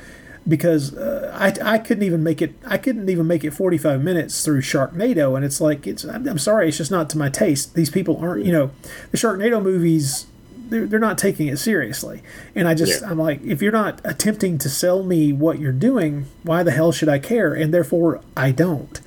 [0.47, 4.01] because uh, I I couldn't even make it I couldn't even make it forty five
[4.01, 7.29] minutes through Sharknado, and it's like it's I'm, I'm sorry, it's just not to my
[7.29, 7.75] taste.
[7.75, 8.71] These people aren't, you know,
[9.11, 10.25] the Sharknado movies.
[10.73, 12.23] They're, they're not taking it seriously,
[12.55, 13.11] and I just Yeah.
[13.11, 16.91] I'm like, if you're not attempting to sell me what you're doing, why the hell
[16.91, 17.53] should I care?
[17.53, 18.99] And therefore, I don't.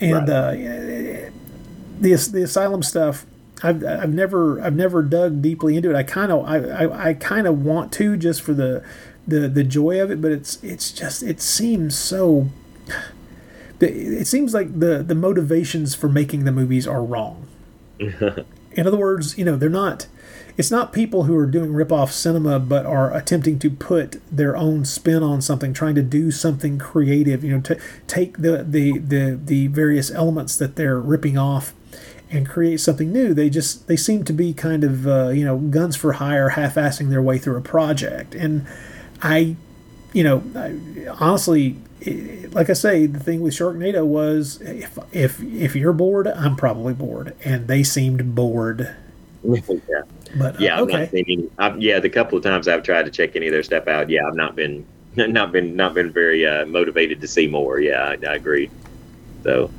[0.00, 0.30] And Right.
[0.30, 0.50] uh,
[2.00, 3.26] the the asylum stuff
[3.62, 5.94] I've, I've never I've never dug deeply into it.
[5.96, 8.82] I kind of I, I, I kind of want to just for the,
[9.28, 12.48] the the joy of it, but it's it's just it seems so.
[13.82, 17.46] It seems like the the motivations for making the movies are wrong.
[17.98, 20.06] In other words, you know they're not.
[20.56, 24.84] It's not people who are doing rip-off cinema, but are attempting to put their own
[24.84, 27.44] spin on something, trying to do something creative.
[27.44, 31.74] You know, to take the the the, the various elements that they're ripping off
[32.30, 33.34] and create something new.
[33.34, 37.10] They just they seem to be kind of uh, you know guns for hire, half-assing
[37.10, 38.34] their way through a project.
[38.34, 38.66] And
[39.22, 39.56] I,
[40.12, 40.76] you know, I,
[41.18, 41.76] honestly,
[42.52, 46.94] like I say, the thing with Sharknado was if if if you're bored, I'm probably
[46.94, 48.94] bored, and they seemed bored.
[49.42, 49.99] yeah,
[50.36, 50.76] But uh, yeah.
[50.76, 53.52] I've okay, seen I've, yeah, the couple of times I've tried to check any of
[53.52, 57.26] their stuff out, yeah, I've not been not been not been very uh, motivated to
[57.28, 57.80] see more.
[57.80, 58.70] Yeah, I, I agree.
[59.42, 59.70] So,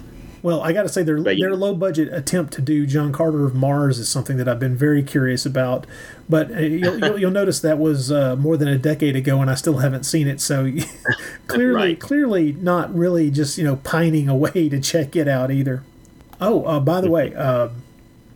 [0.41, 3.11] Well, I got to say, their But you- their low budget attempt to do John
[3.13, 5.85] Carter of Mars is something that I've been very curious about.
[6.27, 9.49] But uh, you'll, you'll, you'll notice that was uh, more than a decade ago, and
[9.51, 10.41] I still haven't seen it.
[10.41, 10.69] So
[11.47, 11.99] clearly, Right.
[11.99, 15.83] clearly not really just you know pining away to check it out either.
[16.41, 17.69] Oh, uh, by the way, uh,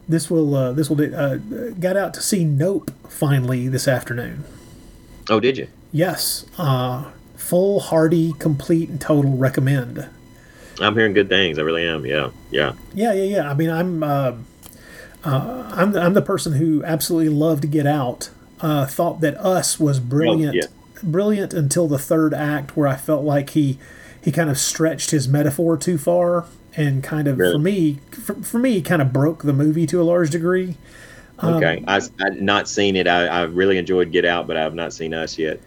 [0.07, 1.37] this will uh, this will do, uh,
[1.79, 4.43] got out to see Nope finally this afternoon.
[5.29, 5.67] Oh, did you?
[5.91, 10.07] Yes, uh, full, hearty, complete, and total recommend.
[10.81, 11.57] I'm hearing good things.
[11.57, 12.05] I really am.
[12.05, 12.73] Yeah, yeah.
[12.93, 13.49] Yeah, yeah, yeah.
[13.49, 14.33] I mean, I'm uh,
[15.23, 18.29] uh, I'm the, I'm the person who absolutely loved Get Out.
[18.61, 21.01] Uh, thought that Us was brilliant, Oh, yeah.
[21.03, 23.77] brilliant until the third act, where I felt like he
[24.21, 26.45] he kind of stretched his metaphor too far,
[26.77, 30.03] and kind of for me for, for me kind of broke the movie to a
[30.03, 30.77] large degree.
[31.39, 31.83] Um, Okay.
[31.88, 33.07] I, I've not seen it.
[33.07, 35.59] I, I really enjoyed Get Out, but I have not seen Us yet.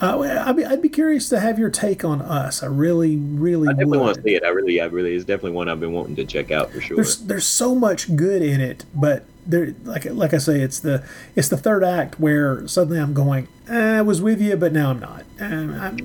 [0.00, 2.62] Uh, I'd, be, I'd be curious to have your take on Us.
[2.62, 4.44] I really, really I definitely want to see it.
[4.44, 6.96] I really, I really, it's definitely one I've been wanting to check out for sure.
[6.96, 11.02] there's there's so much good in it, but there like like I say, it's the
[11.34, 14.90] it's the third act where suddenly I'm going, eh, I was with you, but now
[14.90, 15.24] I'm not.
[15.40, 15.96] Um, I'm,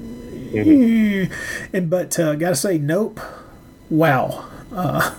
[0.52, 1.76] Mm-hmm.
[1.76, 3.20] And but uh, gotta say, nope,
[3.90, 5.16] wow, uh,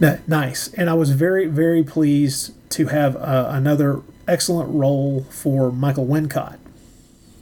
[0.26, 6.06] nice, and I was very very pleased to have uh, another excellent role for Michael
[6.06, 6.56] Wincott.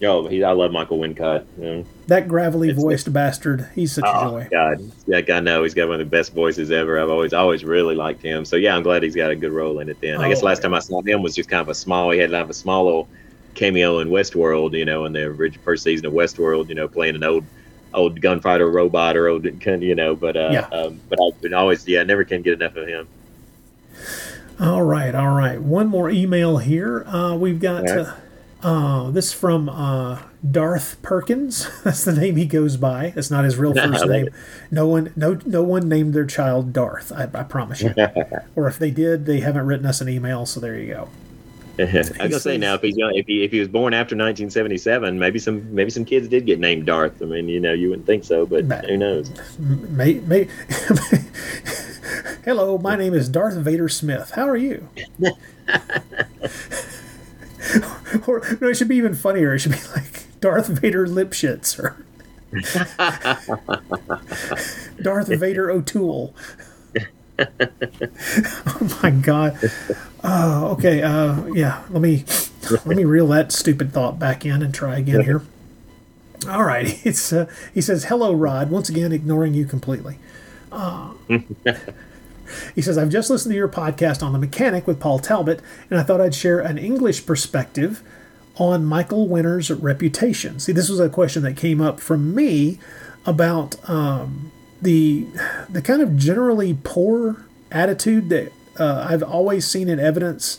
[0.01, 1.45] Yo, he, I love Michael Wincott.
[1.59, 1.83] Yeah.
[2.07, 4.49] That gravelly It's- voiced bastard, he's such a Oh joy.
[4.49, 7.01] God, that guy know he's got one of the best voices ever.
[7.01, 8.45] I've always, always really liked him.
[8.45, 10.01] So yeah, I'm glad he's got a good role in it.
[10.01, 12.11] Then I guess Oh, last time I saw him was just kind of a small.
[12.13, 13.09] He had kind of a small little
[13.55, 17.25] cameo in Westworld, you know, in the first season of Westworld, you know, playing an
[17.25, 17.45] old,
[17.95, 20.15] old gunfighter robot or old, you know.
[20.15, 20.67] But uh, Yeah.
[20.73, 23.09] um, but I've been always, yeah, I never can get enough of him.
[24.61, 25.61] All right, all right.
[25.61, 27.05] One more email here.
[27.07, 27.99] Uh, we've got right.
[28.01, 28.15] uh,
[28.63, 31.69] uh, this from uh, Darth Perkins.
[31.85, 33.13] That's the name he goes by.
[33.15, 34.29] That's not his real first name.
[34.71, 37.13] No one, no, no one named their child Darth.
[37.13, 37.95] I, I promise you.
[38.57, 40.45] or if they did, they haven't written us an email.
[40.45, 41.09] So there you go.
[41.81, 44.17] I was gonna say now if he's young, if he if he was born after
[44.17, 47.23] 1977, maybe some maybe some kids did get named Darth.
[47.23, 49.31] I mean, you know, you wouldn't think so, but who knows?
[49.59, 50.49] May, may,
[52.45, 54.33] Hello, my name is Darth Vader Smith.
[54.33, 54.89] How are you?
[58.27, 59.55] or no, it should be even funnier.
[59.55, 61.97] It should be like Darth Vader Lipschitz or
[65.01, 66.35] Darth Vader O'Toole.
[68.67, 69.59] oh my god.
[70.25, 71.03] Oh, okay.
[71.03, 71.85] Uh, yeah.
[71.91, 72.25] Let me
[72.71, 75.43] let me reel that stupid thought back in and try again here.
[76.49, 77.01] All right.
[77.05, 80.19] It's uh, he says, "Hello, Rod." Once again, ignoring you completely.
[80.71, 81.13] Uh,
[82.75, 85.99] he says, "I've just listened to your podcast on the mechanic with Paul Talbot, and
[85.99, 88.03] I thought I'd share an English perspective
[88.57, 92.79] on Michael Winner's reputation." See, this was a question that came up from me
[93.25, 95.27] about um, the
[95.69, 100.59] the kind of generally poor attitude that uh, I've always seen in evidence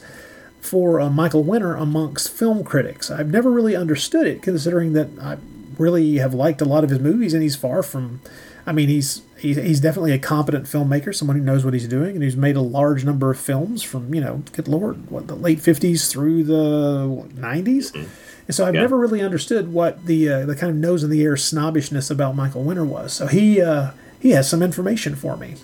[0.61, 3.09] for uh, Michael Winner amongst film critics.
[3.09, 5.37] I've never really understood it, considering that I
[5.77, 8.19] really have liked a lot of his movies, and he's far from.
[8.67, 12.13] I mean, he's he's, he's definitely a competent filmmaker, someone who knows what he's doing,
[12.15, 15.35] and he's made a large number of films from you know, good lord, what the
[15.35, 17.91] late fifties through the nineties.
[17.95, 18.81] And so I've Yeah.
[18.81, 22.35] never really understood what the uh, the kind of nose in the air snobbishness about
[22.35, 23.13] Michael Winner was.
[23.13, 25.55] So he uh, he has some information for me.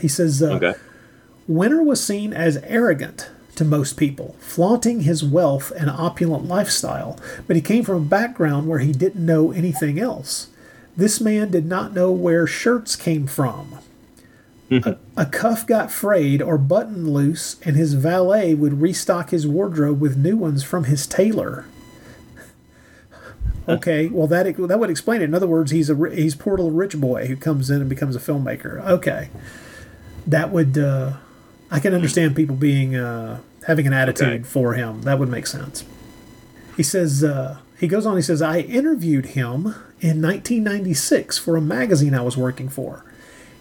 [0.00, 0.74] He says, uh, Okay.
[1.46, 7.56] Winner was seen as arrogant to most people, flaunting his wealth and opulent lifestyle, but
[7.56, 10.48] he came from a background where he didn't know anything else.
[10.96, 13.78] This man did not know where shirts came from.
[14.70, 20.00] a, a cuff got frayed or button loose, and his valet would restock his wardrobe
[20.00, 21.64] with new ones from his tailor.
[23.68, 25.24] Okay, well that that would explain it.
[25.24, 28.16] In other words, he's a he's poor little rich boy who comes in and becomes
[28.16, 28.80] a filmmaker.
[28.86, 29.28] Okay,
[30.26, 31.12] that would uh,
[31.70, 34.42] I can understand people being uh, having an attitude Okay.
[34.42, 35.02] for him.
[35.02, 35.84] That would make sense.
[36.76, 38.16] He says uh, he goes on.
[38.16, 43.04] He says I interviewed him in 1996 for a magazine I was working for.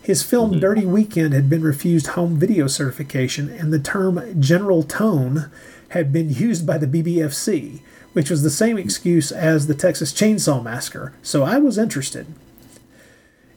[0.02, 5.52] His film Dirty Weekend had been refused home video certification, and the term general tone
[5.90, 7.82] had been used by the BBFC,
[8.14, 11.14] which was the same excuse as the Texas Chainsaw Massacre.
[11.22, 12.28] So I was interested.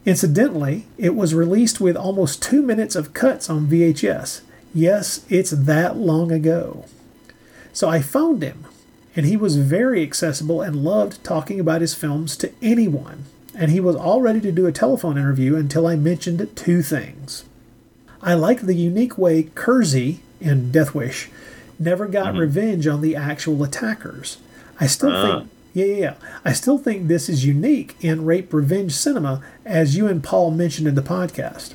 [0.05, 4.41] Incidentally, it was released with almost two minutes of cuts on VHS.
[4.75, 6.87] Yes, it's that long ago.
[7.73, 8.67] So I phoned him,
[9.15, 13.25] and he was very accessible and loved talking about his films to anyone.
[13.55, 17.45] And he was all ready to do a telephone interview until I mentioned two things.
[18.23, 21.31] I liked the unique way Kersey in Death Wish
[21.79, 22.39] never got mm-hmm.
[22.39, 24.39] revenge on the actual attackers.
[24.81, 25.39] I still Ah.
[25.39, 26.15] think yeah, yeah, yeah.
[26.45, 30.87] I still think this is unique in rape revenge cinema, as you and Paul mentioned
[30.87, 31.71] in the podcast.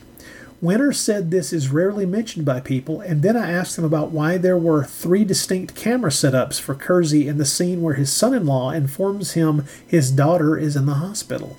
[0.62, 4.38] Winner said this is rarely mentioned by people, and then I asked him about why
[4.38, 8.46] there were three distinct camera setups for Kersey in the scene where his son in
[8.46, 11.58] law informs him his daughter is in the hospital.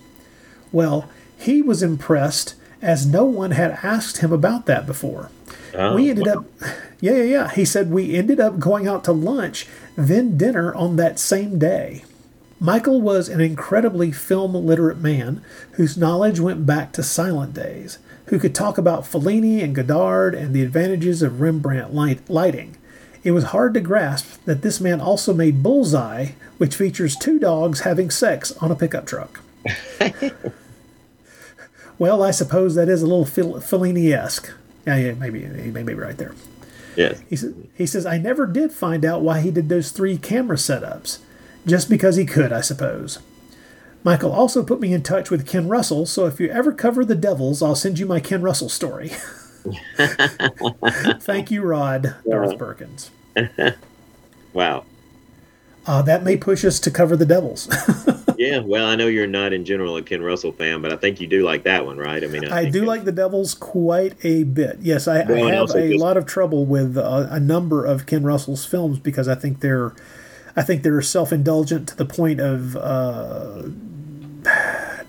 [0.73, 5.31] Well, he was impressed as no one had asked him about that before.
[5.75, 6.45] Oh, we ended up,
[7.01, 7.51] yeah, yeah, yeah.
[7.51, 9.67] He said we ended up going out to lunch,
[9.97, 12.05] then dinner on that same day.
[12.61, 15.43] Michael was an incredibly film literate man
[15.73, 20.53] whose knowledge went back to silent days, who could talk about Fellini and Godard and
[20.55, 22.77] the advantages of Rembrandt light- lighting.
[23.23, 27.81] It was hard to grasp that this man also made Bullseye, which features two dogs
[27.81, 29.41] having sex on a pickup truck.
[31.99, 34.51] well, I suppose that is a little Fel- Fellini-esque.
[34.87, 36.35] Yeah, yeah, maybe he may be right there.
[36.97, 37.21] Yes.
[37.29, 40.57] He, sa- he says, I never did find out why he did those three camera
[40.57, 41.19] setups.
[41.67, 43.19] Just because he could, I suppose.
[44.05, 47.15] Michael also put me in touch with Ken Russell, so if you ever cover the
[47.15, 49.11] Devils, I'll send you my Ken Russell story.
[51.21, 53.11] Thank you, Rod, Darth Perkins.
[54.55, 54.85] Wow.
[55.87, 57.69] Uh, that may push us to cover the Devils.
[58.39, 58.61] Yeah.
[58.61, 61.27] Well, I know you're not in general a Ken Russell fan, but I think you
[61.27, 62.23] do like that one, right?
[62.23, 64.79] I mean, I think do like the Devils quite a bit.
[64.81, 68.23] Yes, I, I have a just- lot of trouble with uh, a number of Ken
[68.23, 69.95] Russell's films because I think they're,
[70.57, 73.63] I think they're self-indulgent to the point of, uh,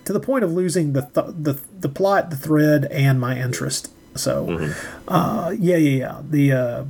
[0.06, 3.92] to the point of losing the th- the the plot, the thread, and my interest.
[4.16, 5.08] So, Mm-hmm.
[5.08, 6.22] uh, yeah, yeah, yeah.
[6.28, 6.84] The uh,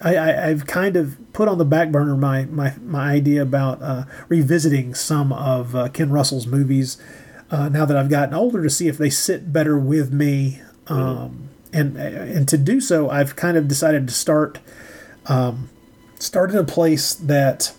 [0.00, 3.82] I, I, I've kind of put on the back burner my my, my idea about
[3.82, 7.00] uh, revisiting some of uh, Ken Russell's movies
[7.50, 10.60] uh, now that I've gotten older to see if they sit better with me.
[10.86, 14.58] Um, and and to do so, I've kind of decided to start
[15.26, 15.68] um,
[16.18, 17.72] start in a place that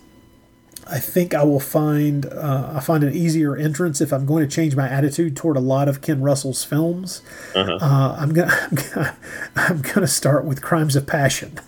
[0.88, 4.54] I think I will find uh, I find an easier entrance if I'm going to
[4.54, 7.22] change my attitude toward a lot of Ken Russell's films.
[7.56, 7.78] Uh-huh.
[7.82, 9.18] Uh, I'm gonna I'm gonna
[9.56, 11.60] I'm gonna start with Crimes of Passion.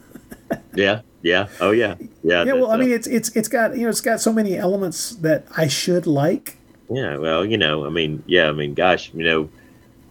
[0.75, 1.01] Yeah.
[1.21, 1.47] Yeah.
[1.61, 1.95] Oh, yeah.
[2.23, 2.43] Yeah.
[2.43, 4.57] Yeah, well, I uh, mean, it's it's it's got you know it's got so many
[4.57, 6.57] elements that I should like.
[6.89, 9.49] Yeah, well, you know, I mean, yeah, I mean, gosh, you know,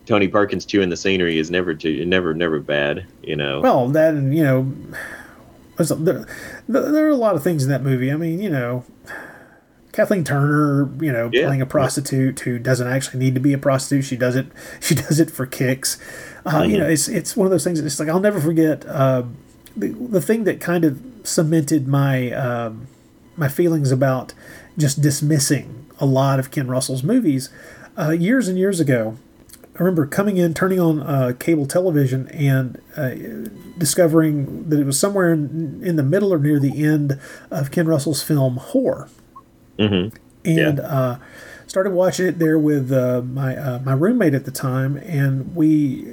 [0.07, 3.07] Tony Perkins chewing the scenery is never too, never, never bad.
[3.23, 4.73] You know, Well, that and you know,
[5.77, 6.25] there,
[6.69, 8.11] there are a lot of things in that movie.
[8.11, 8.85] I mean, you know,
[9.93, 11.47] Kathleen Turner, you know, Yeah.
[11.47, 14.05] playing a prostitute who doesn't actually need to be a prostitute.
[14.05, 14.47] She does it.
[14.81, 15.99] She does it for kicks.
[16.45, 17.79] Uh, You know, it's it's one of those things.
[17.81, 18.85] That it's like I'll never forget.
[18.87, 19.25] Uh,
[19.77, 22.87] the the thing that kind of cemented my um,
[23.37, 24.35] my feelings about
[24.77, 27.51] just dismissing a lot of Ken Russell's movies
[27.99, 29.17] uh, years and years ago.
[29.75, 33.15] I remember coming in, turning on uh, cable television, and uh,
[33.79, 37.19] discovering that it was somewhere in, in the middle or near the end
[37.51, 39.09] of Ken Russell's film Whore.
[39.79, 40.13] Mhm.
[40.45, 41.17] And uh,
[41.67, 46.05] started watching it there with uh, my uh, my roommate at the time, and we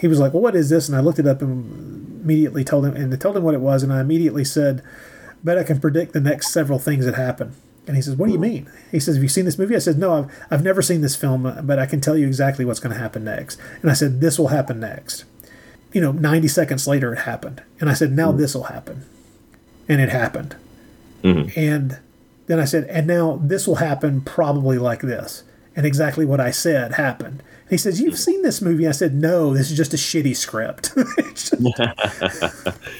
[0.00, 1.95] he was like, "Well, what is this?" And I looked it up and
[2.26, 4.82] immediately told him, and I told him what it was, and I immediately said,
[5.44, 7.52] "Bet I can predict the next several things that happen."
[7.86, 9.78] And he says, "What do you mean?" He says, "Have you seen this movie?" I
[9.78, 12.80] said, "No, I've I've never seen this film, but I can tell you exactly what's
[12.80, 15.24] going to happen next." And I said, "This will happen next."
[15.92, 18.38] You know, ninety seconds later, it happened, and I said, "Now mm-hmm.
[18.38, 19.04] this will happen,"
[19.88, 20.56] and it happened.
[21.22, 21.58] Mm-hmm.
[21.58, 21.98] And
[22.48, 25.44] then I said, "And now this will happen probably like this,"
[25.76, 27.40] and exactly what I said happened.
[27.66, 30.36] And he says, "You've seen this movie?" I said, "No, this is just a shitty
[30.36, 30.92] script."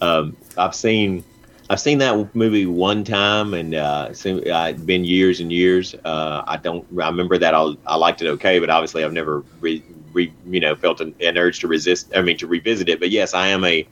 [0.00, 1.24] Um, I've seen,
[1.70, 5.94] I've seen that movie one time, and uh, uh, it's been years and years.
[6.04, 9.44] Uh, I don't, I remember that I, I liked it okay, but obviously I've never,
[9.60, 12.12] re, re, you know, felt an, an urge to resist.
[12.14, 13.00] I mean, to revisit it.
[13.00, 13.86] But yes, I am a.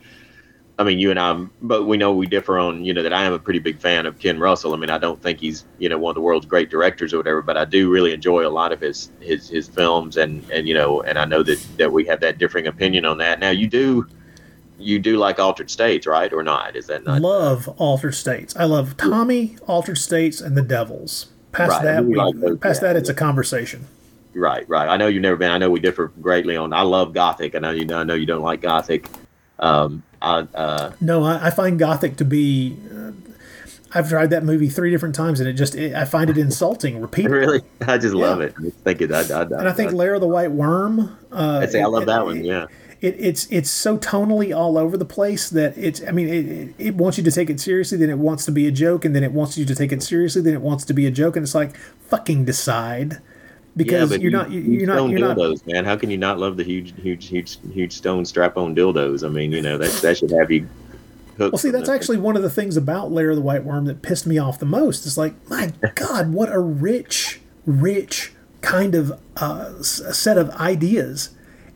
[0.76, 3.24] I mean, you and I, but we know we differ on, you know, that I
[3.24, 4.74] am a pretty big fan of Ken Russell.
[4.74, 7.18] I mean, I don't think he's, you know, one of the world's great directors or
[7.18, 10.66] whatever, but I do really enjoy a lot of his his his films, and and
[10.66, 13.38] you know, and I know that that we have that differing opinion on that.
[13.38, 14.08] Now, you do,
[14.78, 16.74] you do like Altered States, right, or not?
[16.74, 17.20] Is that not?
[17.20, 18.56] love Altered States.
[18.56, 21.26] I love Tommy, Altered States, and the Devils.
[21.52, 22.88] Past Right, that, we, like past yeah.
[22.88, 23.86] that, it's a conversation.
[24.34, 24.88] Right, right.
[24.88, 25.52] I know you've never been.
[25.52, 26.72] I know we differ greatly on.
[26.72, 27.54] I love Gothic.
[27.54, 27.94] I know you.
[27.94, 29.08] I know you don't like Gothic.
[29.58, 32.76] Um, I, uh, No, I, I find Gothic to be.
[32.94, 33.12] Uh,
[33.96, 37.00] I've tried that movie three different times, and it just it, I find it insulting
[37.00, 37.38] repeatedly.
[37.38, 38.46] really, I just love Yeah.
[38.46, 38.54] it.
[38.58, 39.12] I think it.
[39.12, 41.16] I, I, And I think Lair of the White Worm.
[41.30, 42.42] Uh, I'd say I love it- that one.
[42.44, 42.66] Yeah.
[43.00, 46.94] it, it's it's so tonally all over the place that it's I mean it, it
[46.96, 49.22] wants you to take it seriously then it wants to be a joke and then
[49.22, 51.44] it wants you to take it seriously then it wants to be a joke and
[51.44, 51.76] it's like
[52.08, 53.20] fucking decide
[53.76, 55.84] because yeah, you're you- not you- you you're not you're not dildos, man.
[55.84, 59.24] How can you not love the huge, huge, huge, huge stone strap-on dildos?
[59.24, 60.66] I mean, you know that that should have you.
[61.38, 63.86] hooked well see that's actually one of the things about Lair of the White Worm
[63.86, 68.94] that pissed me off the most it's like my god what a rich rich kind
[68.94, 71.30] of uh, set of ideas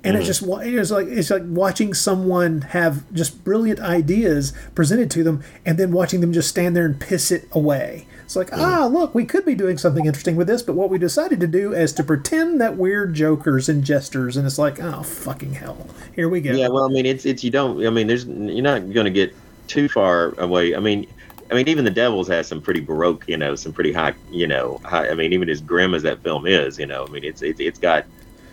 [0.05, 5.25] and it's just it's like it's like watching someone have just brilliant ideas presented to
[5.25, 8.07] them, and then watching them just stand there and piss it away.
[8.29, 10.99] It's like, ah, look, we could be doing something interesting with this, but what we
[10.99, 15.03] decided to do is to pretend that we're jokers and jesters, and it's like, oh,
[15.03, 16.53] fucking hell, here we go.
[16.53, 17.87] Yeah, well, I mean, it's it's you don't.
[17.87, 19.35] I mean, there's you're not going to get
[19.67, 20.77] too far away.
[20.77, 21.07] I mean,
[21.51, 24.47] I mean, even the Devils has some pretty baroque, you know, some pretty high, you
[24.47, 25.09] know, high.
[25.09, 27.61] I mean, even as grim as that film is, you know, I mean, it's it's
[27.61, 28.05] it's got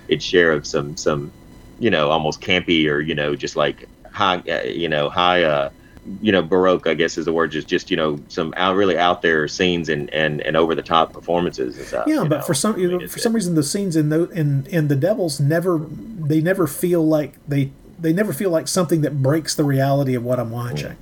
[0.07, 1.33] its share of some some,
[1.79, 5.43] you know, almost campy or you know, just like high, uh, you know, high.
[5.43, 5.69] uh
[6.21, 7.51] you know, baroque, I guess is the word.
[7.51, 10.81] Just, just you know, some out, really out there scenes and, and, and over the
[10.81, 12.07] top performances and stuff.
[12.07, 12.41] Yeah, but know.
[12.41, 15.39] for some I mean, for some reason the scenes in the in in the Devils
[15.39, 20.15] never they never feel like they they never feel like something that breaks the reality
[20.15, 20.95] of what I'm watching.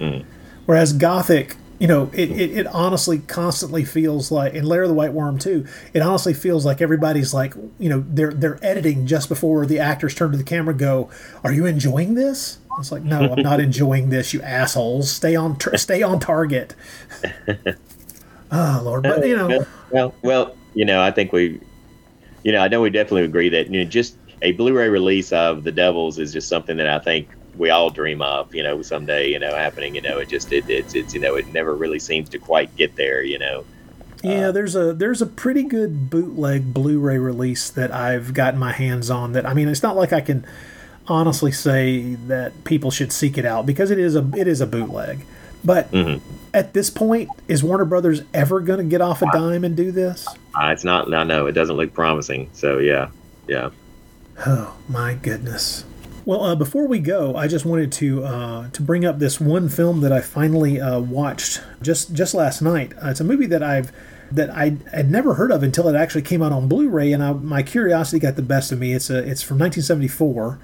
[0.00, 0.24] Mm.
[0.66, 4.94] Whereas Gothic, you know, it, it, it honestly constantly feels like in Lair of the
[4.94, 9.28] White Worm too, it honestly feels like everybody's like, you know, they're they're editing just
[9.28, 11.10] before the actors turn to the camera and go,
[11.42, 12.58] Are you enjoying this?
[12.78, 15.10] It's like, no, I'm not enjoying this, you assholes.
[15.10, 16.74] Stay on tr- stay on target.
[18.52, 21.60] oh Lord, but you know, well, well, you know, I think we,
[22.44, 25.64] you know, I know we definitely agree that you know, just a Blu-ray release of
[25.64, 28.54] The Devils is just something that I think we all dream of.
[28.54, 29.94] You know, someday, you know, happening.
[29.94, 32.74] You know, it just it, it's it's you know, it never really seems to quite
[32.76, 33.22] get there.
[33.22, 33.64] You know.
[34.22, 39.10] Yeah, there's a there's a pretty good bootleg Blu-ray release that I've gotten my hands
[39.10, 39.32] on.
[39.32, 40.46] That I mean, it's not like I can
[41.06, 44.66] honestly say that people should seek it out because it is a it is a
[44.66, 45.26] bootleg.
[45.62, 45.94] But
[46.52, 49.90] at this point, is Warner Brothers ever going to get off a dime and do
[49.90, 50.26] this?
[50.28, 51.12] Uh, it's not.
[51.12, 52.50] I know it doesn't look promising.
[52.52, 53.08] So yeah,
[53.48, 53.70] yeah.
[54.46, 55.84] Oh my goodness.
[56.26, 59.68] Well, uh, before we go, I just wanted to uh, to bring up this one
[59.68, 62.94] film that I finally uh, watched just just last night.
[62.94, 63.92] Uh, it's a movie that I've
[64.32, 67.34] that I had never heard of until it actually came out on Blu-ray, and I,
[67.34, 68.94] my curiosity got the best of me.
[68.94, 70.58] It's a it's from 1974,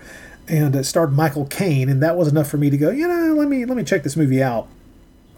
[0.49, 3.35] and it starred Michael Caine, and that was enough for me to go, you know,
[3.35, 4.67] let me let me check this movie out.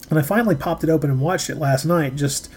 [0.08, 2.14] And I finally popped it open and watched it last night.
[2.14, 2.48] Just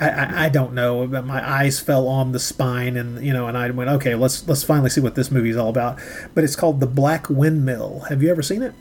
[0.00, 3.46] I, I, I don't know, but my eyes fell on the spine, and you know,
[3.46, 5.98] and I went, okay, let's let's finally see what this movie is all about.
[6.34, 8.00] But it's called The Black Windmill.
[8.08, 8.74] Have you ever seen it?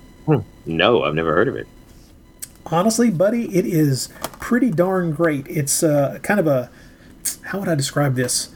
[0.66, 1.68] No, I've never heard of it.
[2.68, 4.09] Honestly, buddy, it is
[4.39, 5.45] pretty darn great.
[5.47, 6.70] It's uh, kind of a
[7.47, 8.49] how would I describe this?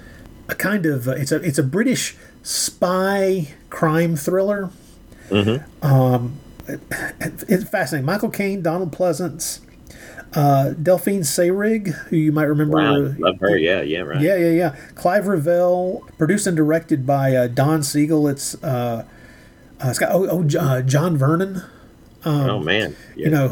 [0.50, 4.70] A kind of uh, it's a it's a British spy crime thriller.
[5.82, 6.80] Um, it-
[7.48, 8.06] it's fascinating.
[8.06, 9.60] Michael Caine, Donald Pleasence,
[10.34, 12.78] uh, Delphine Seyrig, who you might remember.
[12.78, 13.58] Wow, love her.
[13.58, 14.22] Yeah, yeah, right.
[14.22, 14.76] Yeah, yeah, yeah.
[14.96, 18.28] Clive Revill, produced and directed by uh, Don Siegel.
[18.28, 19.06] It's uh,
[19.84, 21.64] uh, it's got oh, oh uh, John Vernon.
[22.26, 22.96] oh man.
[23.16, 23.26] Yeah.
[23.26, 23.48] You know,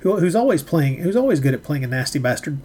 [0.00, 2.58] who, who's always playing, who's always good at playing a nasty bastard.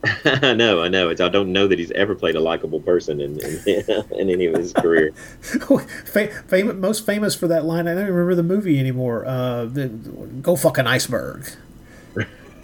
[0.24, 1.08] I know, I know.
[1.08, 3.62] It's, I don't know that he's ever played a likable person in in,
[4.12, 5.12] in any of his career.
[5.42, 7.88] Fa- famous, most famous for that line.
[7.88, 9.26] I don't remember the movie anymore.
[9.26, 11.50] Uh, the, go fuck an iceberg.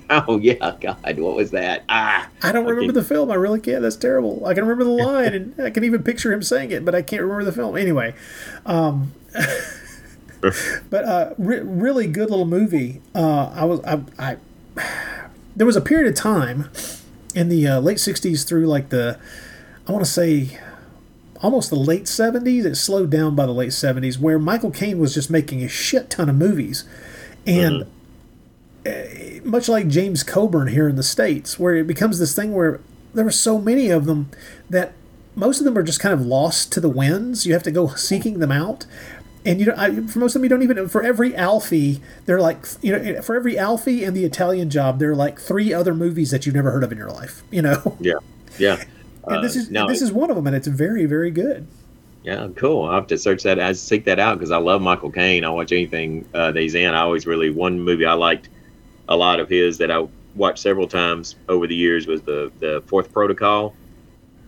[0.11, 1.82] Oh yeah, God, what was that?
[1.88, 3.00] Ah, I don't remember Okay.
[3.00, 3.30] the film.
[3.30, 3.80] I really can't.
[3.82, 4.44] That's terrible.
[4.46, 7.00] I can remember the line, and I can even picture him saying it, but I
[7.02, 7.76] can't remember the film.
[7.76, 8.14] Anyway,
[8.66, 9.12] um,
[10.90, 13.00] but uh, re- really good little movie.
[13.14, 14.36] Uh, I was I, I
[15.57, 16.68] there was a period of time
[17.34, 19.18] in the uh, late '60s through like the
[19.88, 20.59] I want to say
[21.42, 22.64] almost the late '70s.
[22.66, 26.11] It slowed down by the late '70s, where Michael Caine was just making a shit
[26.11, 26.84] ton of movies,
[27.46, 27.86] and
[29.45, 32.80] much like James Coburn here in the States, where it becomes this thing where
[33.14, 34.30] there are so many of them
[34.68, 34.93] that
[35.37, 37.47] most of them are just kind of lost to the winds.
[37.47, 38.87] You have to go seeking them out.
[39.47, 40.89] And you know, I, for most of them, you don't even.
[40.89, 45.11] For every Alfie, they're like you know, for every Alfie and the Italian Job, there
[45.11, 47.43] are like three other movies that you've never heard of in your life.
[47.51, 48.14] You know, yeah,
[48.59, 48.82] yeah.
[49.28, 51.66] and this Uh, is no, this is one of them, and it's very very good.
[52.22, 52.87] Yeah, cool.
[52.87, 53.61] I have to search that.
[53.61, 55.45] I seek that out because I love Michael Caine.
[55.45, 56.95] I watch anything uh, that he's in.
[56.95, 58.49] I always really one movie I liked
[59.09, 62.82] a lot of his that I watched several times over the years was the the
[62.86, 63.74] Fourth Protocol.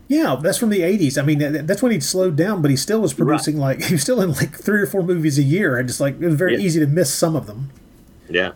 [0.08, 1.18] Yeah, that's from the '80s.
[1.20, 4.02] I mean, that's when he'd slowed down, but he still was producing like he was
[4.02, 6.54] still in like three or four movies a year, and just like it was very
[6.54, 6.60] Yeah.
[6.60, 7.70] easy to miss some of them.
[8.28, 8.52] Yeah,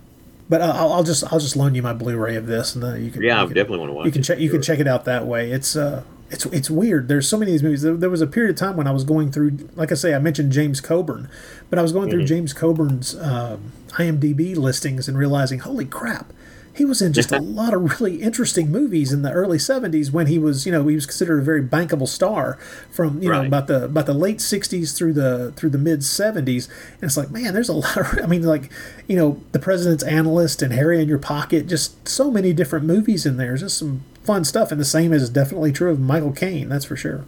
[0.48, 3.04] But uh, I'll, I'll just I'll just loan you my Blu-ray of this, and then
[3.04, 3.40] you can yeah.
[3.42, 4.06] I can, definitely want to watch.
[4.06, 5.50] you can check you can check it out that way.
[5.50, 7.08] It's uh it's it's weird.
[7.08, 7.82] There's so many of these movies.
[7.82, 10.14] There, there was a period of time when I was going through, like I say,
[10.14, 11.28] I mentioned James Coburn,
[11.68, 12.26] but I was going through Mm-hmm.
[12.26, 16.32] James Coburn's um, IMDb listings and realizing, holy crap,
[16.74, 20.28] he was in just a lot of really interesting movies in the early '70s when
[20.28, 22.58] he was, you know, he was considered a very bankable star
[22.90, 26.68] from you know about the about the late '60s through the through the mid '70s,
[26.94, 28.70] and it's like, man, there's a lot of, I mean, like,
[29.08, 33.26] you know, The President's Analyst and Harry in Your Pocket, just so many different movies
[33.26, 33.56] in there.
[33.56, 36.68] Just some fun stuff, and the same is definitely true of Michael Caine.
[36.68, 37.24] That's for sure.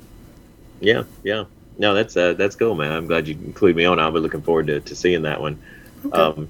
[0.80, 1.44] Yeah, yeah.
[1.78, 2.92] no, that's uh, that's cool, man.
[2.92, 3.98] I'm glad you include me on.
[3.98, 5.60] I'll be looking forward to, to seeing that one.
[6.04, 6.16] Okay.
[6.16, 6.48] Um,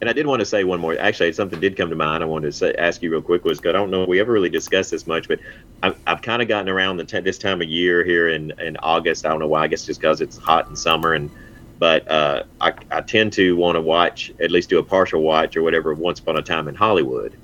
[0.00, 0.98] and I did want to say one more.
[0.98, 2.22] Actually, something did come to mind.
[2.22, 4.32] I wanted to say, ask you real quick was I don't know if we ever
[4.32, 5.40] really discussed this much, but
[5.82, 8.76] I've, I've kind of gotten around the t- this time of year here in, in
[8.78, 9.24] August.
[9.24, 9.62] I don't know why.
[9.62, 11.30] I guess just because it's hot in summer, and
[11.78, 15.56] but uh, I, I tend to want to watch at least do a partial watch
[15.56, 15.94] or whatever.
[15.94, 17.34] Once upon a time in Hollywood,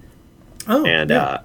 [0.69, 1.23] oh, and yeah.
[1.23, 1.43] uh,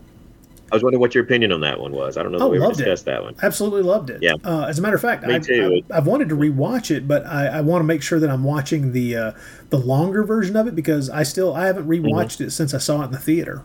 [0.71, 2.17] I was wondering what your opinion on that one was.
[2.17, 3.05] I don't know Oh, if we ever loved it.
[3.05, 3.35] that one.
[3.43, 4.21] Absolutely loved it.
[4.23, 4.33] Yeah.
[4.43, 5.81] Uh, as a matter of fact, Me I, too.
[5.91, 8.43] I, have wanted to rewatch it, but I, I want to make sure that I'm
[8.43, 9.31] watching the uh,
[9.69, 12.05] the longer version of it because I still I haven't Mm-hmm.
[12.07, 13.61] rewatched it since I saw it in the theater.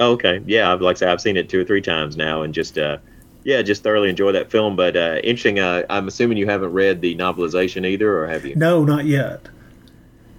[0.00, 0.40] Oh, okay.
[0.46, 2.78] Yeah, I've like I said, I've seen it two or three times now, and just
[2.78, 2.98] uh,
[3.44, 4.76] yeah, just thoroughly enjoy that film.
[4.76, 5.58] But uh, interesting.
[5.58, 8.54] Uh, I'm assuming you haven't read the novelization either, or have you?
[8.56, 9.48] No, not yet.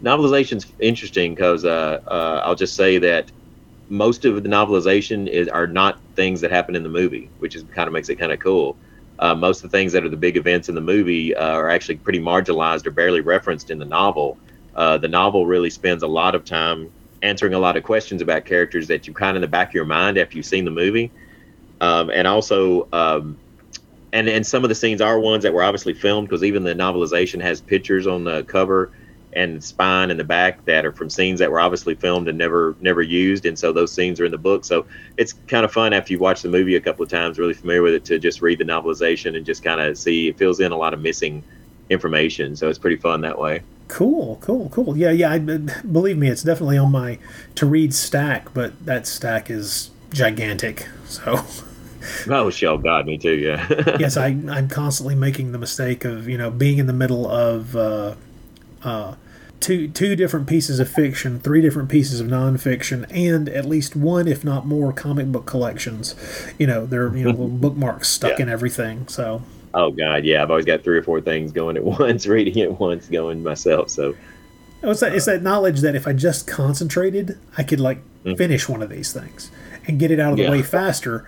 [0.02, 3.32] Novelization's interesting because uh, uh, I'll just say that
[3.90, 7.64] most of the novelization is are not things that happen in the movie, which is
[7.74, 8.78] kind of makes it kind of cool.
[9.18, 11.70] Uh, most of the things that are the big events in the movie uh, are
[11.70, 14.38] actually pretty marginalized or barely referenced in the novel.
[14.76, 16.90] Uh, the novel really spends a lot of time
[17.22, 19.74] answering a lot of questions about characters that you kind of in the back of
[19.74, 21.12] your mind after you've seen the movie,
[21.82, 22.88] um, and also.
[22.94, 23.38] Um,
[24.12, 26.74] and, and some of the scenes are ones that were obviously filmed because even the
[26.74, 28.92] novelization has pictures on the cover
[29.34, 32.76] and spine in the back that are from scenes that were obviously filmed and never
[32.80, 34.86] never used and so those scenes are in the book so
[35.18, 37.82] it's kind of fun after you watch the movie a couple of times really familiar
[37.82, 40.72] with it to just read the novelization and just kind of see it fills in
[40.72, 41.44] a lot of missing
[41.90, 44.96] information so it's pretty fun that way Cool, cool, cool.
[44.96, 45.32] Yeah, yeah.
[45.32, 47.18] I, believe me, it's definitely on my
[47.56, 50.88] to read stack, but that stack is gigantic.
[51.06, 51.44] So
[52.30, 53.68] oh shell god me too yeah
[54.00, 57.76] yes, I I'm constantly making the mistake of you know being in the middle of
[57.76, 58.16] uh,
[58.84, 59.16] uh,
[59.60, 64.28] two two different pieces of fiction, three different pieces of nonfiction, and at least one,
[64.28, 66.16] if not more, comic book collections.
[66.58, 68.44] You know, they're you know little bookmarks stuck Yeah.
[68.44, 69.08] in everything.
[69.08, 72.60] So oh god yeah i've always got three or four things going at once reading
[72.64, 74.16] at once going myself so
[74.82, 78.36] Oh, it's that it's that knowledge that if I just concentrated, I could like Mhm.
[78.38, 79.52] finish one of these things
[79.86, 80.50] and get it out of the Yeah.
[80.52, 81.28] way faster.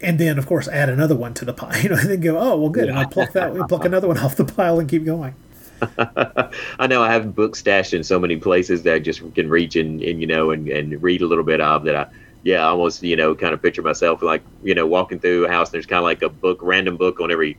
[0.00, 1.76] And then, of course, add another one to the pile.
[1.82, 2.88] You know, and then go, oh well, good.
[2.88, 5.34] And I pluck that, pluck another one off the pile, and keep going.
[6.78, 9.76] I know I have books stashed in so many places that I just can reach
[9.76, 12.06] and, and you know and, and read a little bit of that I
[12.42, 15.50] yeah I almost you know kind of picture myself like you know walking through a
[15.50, 17.56] house and there's kind of like a book random book on every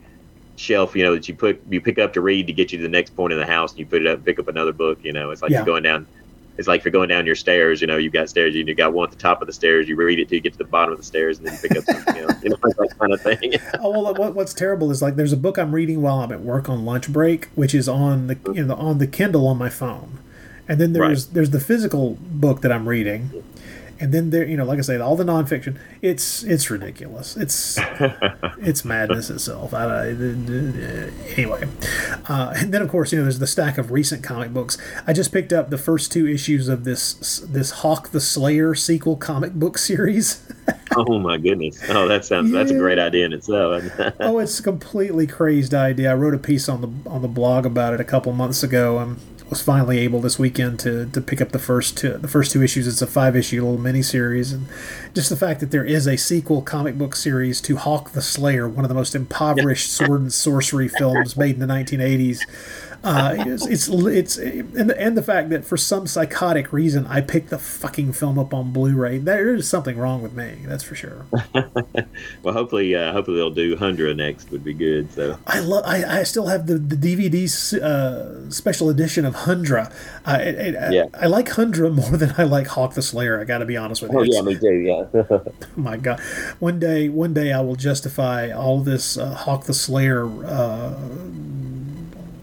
[0.55, 2.83] shelf you know that you put you pick up to read to get you to
[2.83, 4.99] the next point in the house and you put it up pick up another book
[5.03, 5.57] you know it's like Yeah.
[5.59, 6.05] you're going down
[6.57, 8.93] it's like if you're going down your stairs you know you've got stairs you got
[8.93, 10.63] one at the top of the stairs you read it till you get to the
[10.63, 13.13] bottom of the stairs and then you pick up something else you know that kind
[13.13, 13.53] of thing.
[13.79, 16.41] Oh well, what, what's terrible is like there's a book I'm reading while I'm at
[16.41, 19.69] work on lunch break, which is on the you know on the Kindle on my
[19.69, 20.19] phone,
[20.67, 23.43] and then there's there's the physical book that I'm reading,
[24.03, 25.77] and then there you know like I said all the nonfiction.
[26.01, 27.37] It's it's ridiculous.
[27.37, 27.79] It's
[28.59, 29.73] it's madness itself.
[29.73, 30.07] I, I-
[31.35, 31.67] anyway,
[32.27, 34.77] uh, and then of course you know there's the stack of recent comic books.
[35.07, 39.15] I just picked up the first two issues of this this Hawk the Slayer sequel
[39.15, 40.45] comic book series.
[40.95, 43.83] oh my goodness oh that sounds that's a great idea in itself
[44.19, 46.11] oh, it's a completely crazed idea.
[46.11, 48.99] I wrote a piece on the on the blog about it a couple months ago,
[48.99, 49.19] and
[49.53, 52.63] was finally able this weekend to, to pick up the first two, the first two
[52.63, 52.87] issues.
[52.87, 54.65] It's a five issue little mini series, and
[55.13, 58.67] just the fact that there is a sequel comic book series to Hawk the Slayer,
[58.67, 62.39] one of the most impoverished sword and sorcery films made in the 1980s.
[63.03, 67.19] Uh, it's, it's it's and the, and the fact that for some psychotic reason I
[67.19, 69.17] picked the fucking film up on Blu-ray.
[69.17, 70.59] There is something wrong with me.
[70.65, 71.25] That's for sure.
[72.43, 74.51] Well, hopefully, uh, hopefully they'll do Hundra next.
[74.51, 75.11] Would be good.
[75.13, 75.83] So I love.
[75.85, 79.91] I, I still have the the DVD uh, special edition of Hundra.
[80.25, 81.05] I, it, I- Yeah.
[81.13, 83.39] I like Hundra more than I like Hawk the Slayer.
[83.39, 84.19] I got to be honest with you.
[84.19, 84.75] oh yeah, me too.
[84.75, 85.05] Yeah.
[85.31, 85.43] oh
[85.75, 86.19] my God,
[86.59, 90.93] one day, one day I will justify all this uh, Hawk the Slayer uh,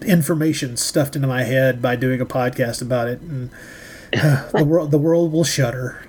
[0.03, 3.49] information stuffed into my head by doing a podcast about it, and
[4.15, 6.03] uh, the world the world will shudder.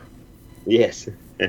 [0.66, 1.08] yes.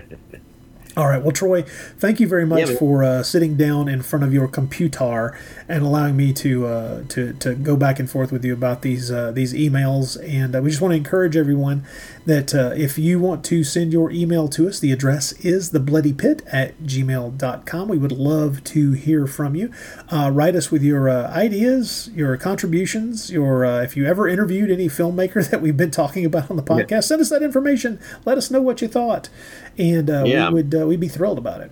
[0.95, 1.21] All right.
[1.21, 1.63] Well, Troy,
[1.97, 5.35] thank you very much Yeah, for uh, sitting down in front of your computer
[5.67, 9.11] and allowing me to uh, to to go back and forth with you about these
[9.11, 10.21] uh, these emails.
[10.23, 11.83] And uh, we just want to encourage everyone
[12.25, 16.41] that uh, if you want to send your email to us, the address is thebloodypit
[16.51, 17.87] at gmail.com.
[17.87, 19.71] We would love to hear from you.
[20.09, 24.69] Uh, write us with your uh, ideas, your contributions, your uh, if you ever interviewed
[24.69, 27.99] any filmmaker that we've been talking about on the podcast, send us that information.
[28.25, 29.29] Let us know what you thought,
[29.77, 30.49] and uh, Yeah.
[30.49, 31.71] we would uh, we'd be thrilled about it.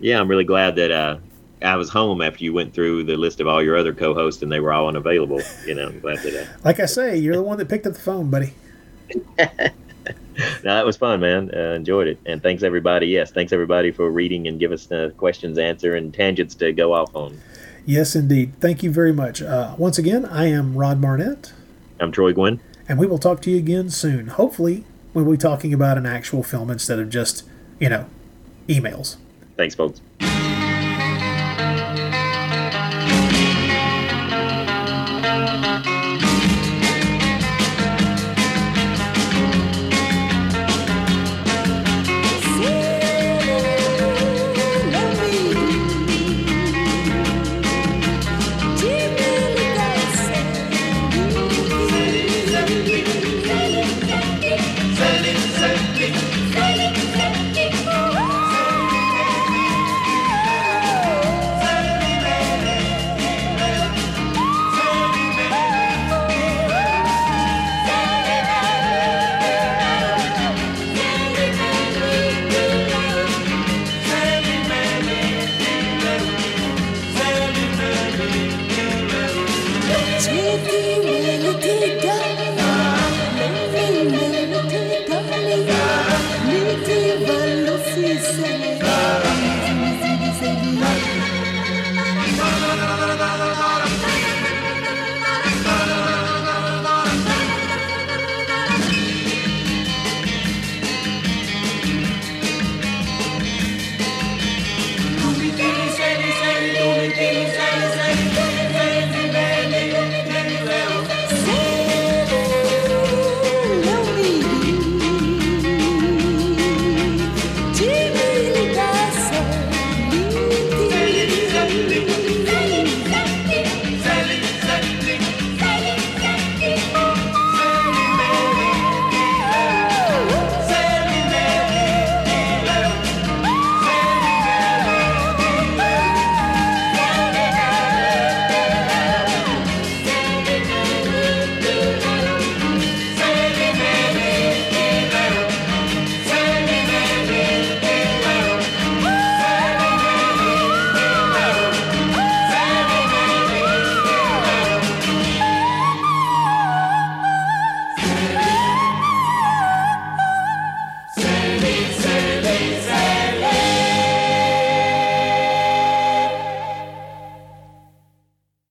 [0.00, 1.16] Yeah, I'm really glad that uh,
[1.62, 4.50] I was home after you went through the list of all your other co-hosts and
[4.52, 5.40] they were all unavailable.
[5.66, 6.42] You know, I'm glad that.
[6.42, 8.52] Uh, Like I say, you're the one that picked up the phone, buddy.
[9.38, 9.46] no,
[10.62, 11.50] that was fun, man.
[11.54, 13.06] Uh, enjoyed it, and thanks everybody.
[13.06, 17.14] Yes, thanks everybody for reading and give us questions, answer, and tangents to go off
[17.14, 17.38] on.
[17.86, 18.52] Yes, indeed.
[18.60, 19.42] Thank you very much.
[19.42, 21.52] Uh, once again, I am Rod Barnett,
[22.00, 22.60] I'm Troy Guinn.
[22.88, 24.26] and we will talk to you again soon.
[24.28, 24.84] Hopefully,
[25.14, 27.44] we'll be talking about an actual film instead of just,
[27.78, 28.06] you know,
[28.68, 29.16] emails.
[29.56, 30.00] Thanks, folks.